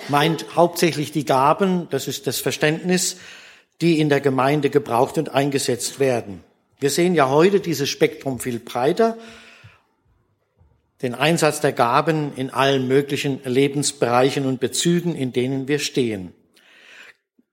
Meint 0.09 0.47
hauptsächlich 0.55 1.11
die 1.11 1.25
Gaben, 1.25 1.89
das 1.91 2.07
ist 2.07 2.27
das 2.27 2.39
Verständnis, 2.39 3.17
die 3.81 4.01
in 4.01 4.09
der 4.09 4.21
Gemeinde 4.21 4.71
gebraucht 4.71 5.19
und 5.19 5.31
eingesetzt 5.31 6.01
werden. 6.01 6.43
Wir 6.81 6.91
sehen 6.91 7.15
ja 7.15 7.29
heute 7.29 7.61
dieses 7.61 7.89
Spektrum 7.89 8.41
viel 8.41 8.59
breiter, 8.59 9.17
den 11.03 11.15
Einsatz 11.15 11.61
der 11.61 11.73
Gaben 11.73 12.33
in 12.37 12.51
allen 12.51 12.89
möglichen 12.89 13.41
Lebensbereichen 13.45 14.47
und 14.47 14.61
Bezügen, 14.61 15.15
in 15.15 15.33
denen 15.33 15.69
wir 15.69 15.79
stehen. 15.79 16.33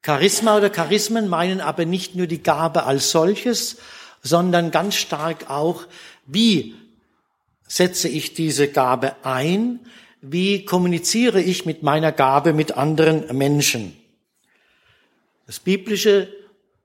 Charisma 0.04 0.58
oder 0.58 0.70
Charismen 0.70 1.28
meinen 1.28 1.62
aber 1.62 1.86
nicht 1.86 2.16
nur 2.16 2.28
die 2.28 2.42
Gabe 2.42 2.84
als 2.86 3.12
solches, 3.12 3.78
sondern 4.22 4.72
ganz 4.72 4.96
stark 4.96 5.50
auch, 5.50 5.86
wie 6.26 6.76
setze 7.68 8.08
ich 8.10 8.34
diese 8.34 8.68
Gabe 8.68 9.16
ein, 9.24 9.80
wie 10.22 10.66
kommuniziere 10.66 11.42
ich 11.42 11.66
mit 11.66 11.84
meiner 11.84 12.12
Gabe 12.12 12.54
mit 12.54 12.78
anderen 12.78 13.36
Menschen. 13.38 13.96
Das 15.52 15.60
biblische 15.60 16.30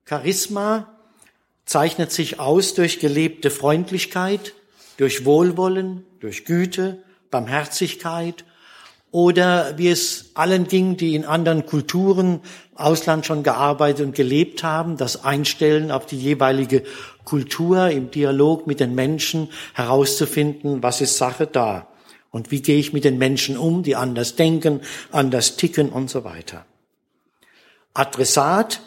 Charisma 0.08 0.88
zeichnet 1.66 2.10
sich 2.10 2.40
aus 2.40 2.74
durch 2.74 2.98
gelebte 2.98 3.52
Freundlichkeit, 3.52 4.54
durch 4.96 5.24
Wohlwollen, 5.24 6.04
durch 6.18 6.44
Güte, 6.44 6.98
Barmherzigkeit 7.30 8.44
oder 9.12 9.78
wie 9.78 9.88
es 9.88 10.32
allen 10.34 10.66
ging, 10.66 10.96
die 10.96 11.14
in 11.14 11.24
anderen 11.24 11.64
Kulturen, 11.64 12.40
Ausland 12.74 13.24
schon 13.24 13.44
gearbeitet 13.44 14.04
und 14.04 14.16
gelebt 14.16 14.64
haben, 14.64 14.96
das 14.96 15.22
Einstellen 15.22 15.92
auf 15.92 16.04
die 16.04 16.18
jeweilige 16.18 16.82
Kultur 17.22 17.90
im 17.90 18.10
Dialog 18.10 18.66
mit 18.66 18.80
den 18.80 18.96
Menschen 18.96 19.48
herauszufinden, 19.74 20.82
was 20.82 21.00
ist 21.00 21.18
Sache 21.18 21.46
da 21.46 21.86
und 22.32 22.50
wie 22.50 22.62
gehe 22.62 22.80
ich 22.80 22.92
mit 22.92 23.04
den 23.04 23.16
Menschen 23.16 23.56
um, 23.56 23.84
die 23.84 23.94
anders 23.94 24.34
denken, 24.34 24.80
anders 25.12 25.54
ticken 25.56 25.90
und 25.90 26.10
so 26.10 26.24
weiter. 26.24 26.66
Adressat 27.98 28.80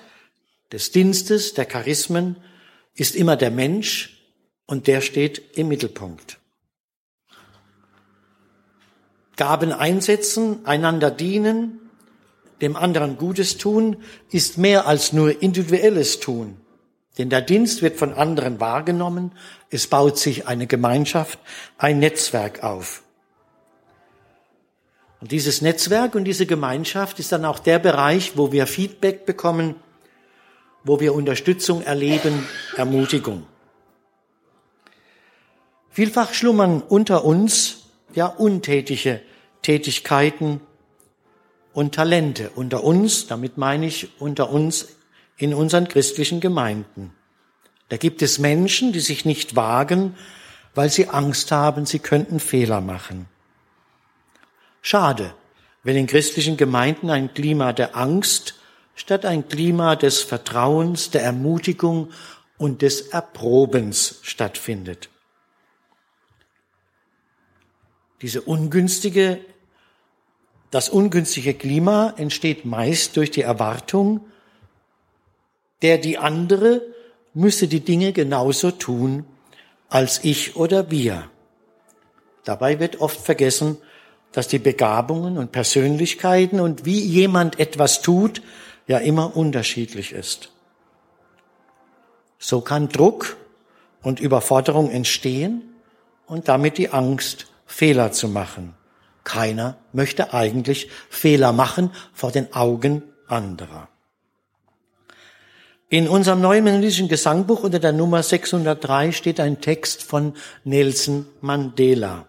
des 0.71 0.91
Dienstes, 0.91 1.53
der 1.53 1.65
Charismen 1.65 2.37
ist 2.95 3.15
immer 3.15 3.35
der 3.35 3.51
Mensch 3.51 4.19
und 4.65 4.87
der 4.87 5.01
steht 5.01 5.57
im 5.57 5.67
Mittelpunkt. 5.67 6.37
Gaben 9.35 9.71
einsetzen, 9.71 10.65
einander 10.65 11.11
dienen, 11.11 11.79
dem 12.61 12.75
anderen 12.75 13.17
Gutes 13.17 13.57
tun, 13.57 14.03
ist 14.31 14.57
mehr 14.57 14.85
als 14.85 15.13
nur 15.13 15.41
individuelles 15.41 16.19
Tun. 16.19 16.57
Denn 17.17 17.29
der 17.29 17.41
Dienst 17.41 17.81
wird 17.81 17.97
von 17.97 18.13
anderen 18.13 18.59
wahrgenommen, 18.59 19.31
es 19.69 19.87
baut 19.87 20.17
sich 20.17 20.47
eine 20.47 20.67
Gemeinschaft, 20.67 21.39
ein 21.77 21.99
Netzwerk 21.99 22.63
auf. 22.63 23.03
Und 25.21 25.31
dieses 25.31 25.61
Netzwerk 25.61 26.15
und 26.15 26.23
diese 26.23 26.45
Gemeinschaft 26.45 27.19
ist 27.19 27.31
dann 27.31 27.45
auch 27.45 27.59
der 27.59 27.79
Bereich, 27.79 28.37
wo 28.37 28.51
wir 28.51 28.67
Feedback 28.67 29.25
bekommen, 29.25 29.75
wo 30.83 30.99
wir 30.99 31.13
Unterstützung 31.13 31.81
erleben, 31.81 32.47
Ermutigung. 32.77 33.45
Vielfach 35.89 36.33
schlummern 36.33 36.81
unter 36.81 37.25
uns 37.25 37.87
ja 38.13 38.27
untätige 38.27 39.21
Tätigkeiten 39.61 40.61
und 41.73 41.95
Talente 41.95 42.51
unter 42.55 42.83
uns, 42.83 43.27
damit 43.27 43.57
meine 43.57 43.87
ich 43.87 44.09
unter 44.19 44.49
uns 44.49 44.87
in 45.37 45.53
unseren 45.53 45.87
christlichen 45.87 46.39
Gemeinden. 46.39 47.13
Da 47.89 47.97
gibt 47.97 48.21
es 48.21 48.39
Menschen, 48.39 48.93
die 48.93 48.99
sich 48.99 49.25
nicht 49.25 49.55
wagen, 49.55 50.15
weil 50.75 50.89
sie 50.89 51.09
Angst 51.09 51.51
haben, 51.51 51.85
sie 51.85 51.99
könnten 51.99 52.39
Fehler 52.39 52.81
machen. 52.81 53.27
Schade, 54.81 55.33
wenn 55.83 55.95
in 55.95 56.07
christlichen 56.07 56.57
Gemeinden 56.57 57.09
ein 57.09 57.33
Klima 57.33 57.73
der 57.73 57.95
Angst 57.95 58.55
statt 58.95 59.25
ein 59.25 59.47
Klima 59.47 59.95
des 59.95 60.21
Vertrauens, 60.21 61.09
der 61.09 61.23
Ermutigung 61.23 62.11
und 62.57 62.81
des 62.81 63.01
Erprobens 63.01 64.19
stattfindet. 64.23 65.09
Diese 68.21 68.41
ungünstige, 68.41 69.39
das 70.69 70.89
ungünstige 70.89 71.53
Klima 71.53 72.13
entsteht 72.17 72.65
meist 72.65 73.15
durch 73.15 73.31
die 73.31 73.41
Erwartung, 73.41 74.25
der 75.81 75.97
die 75.97 76.17
andere 76.17 76.81
müsse 77.33 77.69
die 77.69 77.79
Dinge 77.79 78.11
genauso 78.11 78.71
tun 78.71 79.25
als 79.87 80.23
ich 80.23 80.57
oder 80.57 80.91
wir. 80.91 81.29
Dabei 82.43 82.79
wird 82.79 82.99
oft 82.99 83.21
vergessen, 83.21 83.77
dass 84.31 84.47
die 84.47 84.59
Begabungen 84.59 85.37
und 85.37 85.51
Persönlichkeiten 85.51 86.59
und 86.59 86.85
wie 86.85 86.99
jemand 86.99 87.59
etwas 87.59 88.01
tut, 88.01 88.41
ja 88.87 88.97
immer 88.97 89.35
unterschiedlich 89.35 90.13
ist. 90.13 90.51
So 92.37 92.61
kann 92.61 92.89
Druck 92.89 93.37
und 94.01 94.19
Überforderung 94.19 94.89
entstehen 94.89 95.61
und 96.25 96.47
damit 96.47 96.77
die 96.77 96.89
Angst 96.89 97.47
Fehler 97.65 98.11
zu 98.11 98.27
machen. 98.27 98.75
Keiner 99.23 99.77
möchte 99.93 100.33
eigentlich 100.33 100.89
Fehler 101.09 101.51
machen 101.51 101.91
vor 102.13 102.31
den 102.31 102.53
Augen 102.53 103.03
anderer. 103.27 103.89
In 105.89 106.07
unserem 106.07 106.39
neuen 106.39 106.63
mennonitischen 106.63 107.07
Gesangbuch 107.07 107.63
unter 107.63 107.79
der 107.79 107.91
Nummer 107.91 108.21
603 108.23 109.11
steht 109.11 109.39
ein 109.39 109.59
Text 109.59 110.03
von 110.03 110.35
Nelson 110.63 111.25
Mandela, 111.41 112.27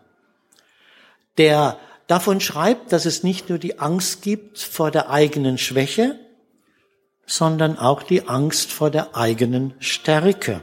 der 1.36 1.78
davon 2.10 2.40
schreibt, 2.40 2.92
dass 2.92 3.06
es 3.06 3.22
nicht 3.22 3.48
nur 3.48 3.58
die 3.58 3.78
Angst 3.78 4.22
gibt 4.22 4.58
vor 4.58 4.90
der 4.90 5.10
eigenen 5.10 5.58
Schwäche, 5.58 6.18
sondern 7.24 7.78
auch 7.78 8.02
die 8.02 8.26
Angst 8.26 8.72
vor 8.72 8.90
der 8.90 9.16
eigenen 9.16 9.74
Stärke. 9.78 10.62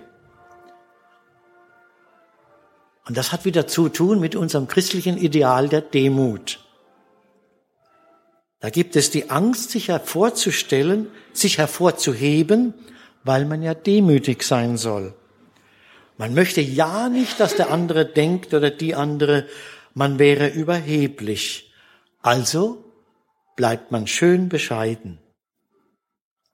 Und 3.07 3.15
das 3.15 3.31
hat 3.31 3.45
wieder 3.45 3.67
zu 3.67 3.88
tun 3.88 4.19
mit 4.19 4.36
unserem 4.36 4.67
christlichen 4.67 5.17
Ideal 5.17 5.69
der 5.69 5.79
Demut. 5.79 6.60
Da 8.60 8.69
gibt 8.69 8.97
es 8.97 9.12
die 9.12 9.29
Angst, 9.29 9.71
sich 9.71 9.88
hervorzustellen, 9.88 11.07
sich 11.31 11.57
hervorzuheben, 11.57 12.73
weil 13.23 13.45
man 13.45 13.62
ja 13.62 13.73
demütig 13.73 14.43
sein 14.43 14.75
soll. 14.75 15.13
Man 16.17 16.33
möchte 16.33 16.60
ja 16.60 17.07
nicht, 17.07 17.39
dass 17.39 17.55
der 17.55 17.71
andere 17.71 18.05
denkt 18.05 18.53
oder 18.53 18.71
die 18.71 18.95
andere, 18.95 19.45
man 19.97 20.19
wäre 20.19 20.49
überheblich. 20.49 21.73
Also 22.21 22.86
bleibt 23.55 23.91
man 23.91 24.05
schön 24.05 24.47
bescheiden 24.47 25.17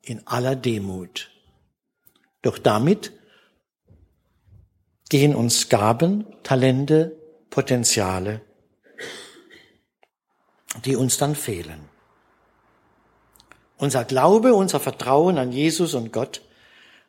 in 0.02 0.26
aller 0.26 0.56
Demut. 0.56 1.30
Doch 2.42 2.58
damit 2.58 3.12
gehen 5.10 5.36
uns 5.36 5.68
Gaben, 5.68 6.26
Talente, 6.44 7.18
Potenziale, 7.50 8.40
die 10.86 10.96
uns 10.96 11.18
dann 11.18 11.36
fehlen. 11.36 11.90
Unser 13.76 14.06
Glaube, 14.06 14.54
unser 14.54 14.80
Vertrauen 14.80 15.38
an 15.38 15.52
Jesus 15.52 15.96
und 15.96 16.14
Gott 16.14 16.42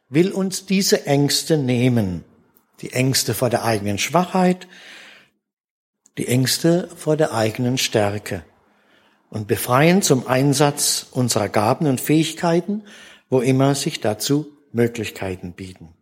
will 0.09 0.33
uns 0.33 0.67
diese 0.67 1.07
Ängste 1.07 1.59
nehmen. 1.59 2.25
Die 2.81 2.93
Ängste 2.93 3.35
vor 3.35 3.51
der 3.51 3.65
eigenen 3.65 3.99
Schwachheit, 3.99 4.67
die 6.19 6.29
Ängste 6.29 6.89
vor 6.97 7.17
der 7.17 7.35
eigenen 7.35 7.79
Stärke 7.79 8.45
und 9.31 9.49
befreien 9.49 10.03
zum 10.03 10.27
Einsatz 10.27 11.07
unserer 11.11 11.49
Gaben 11.49 11.87
und 11.87 12.01
Fähigkeiten, 12.01 12.85
wo 13.31 13.41
immer 13.41 13.75
sich 13.75 14.01
dazu 14.01 14.47
Möglichkeiten 14.73 15.53
bieten. 15.53 15.95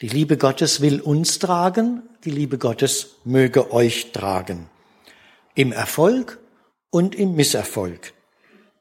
Die 0.00 0.08
Liebe 0.08 0.36
Gottes 0.36 0.80
will 0.80 1.00
uns 1.00 1.38
tragen, 1.38 2.02
die 2.24 2.30
Liebe 2.30 2.58
Gottes 2.58 3.16
möge 3.24 3.72
euch 3.72 4.12
tragen. 4.12 4.68
Im 5.54 5.70
Erfolg 5.70 6.38
und 6.90 7.14
im 7.14 7.36
Misserfolg 7.36 8.12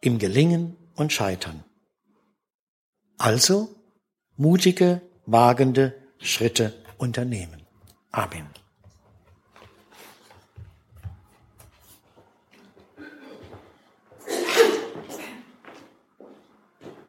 im 0.04 0.20
Gelingen 0.20 0.76
und 0.96 1.14
Scheitern. 1.14 1.64
Also 3.18 3.74
mutige, 4.36 5.02
wagende 5.26 5.96
Schritte 6.20 6.74
unternehmen. 6.98 7.62
Amen. 8.12 8.63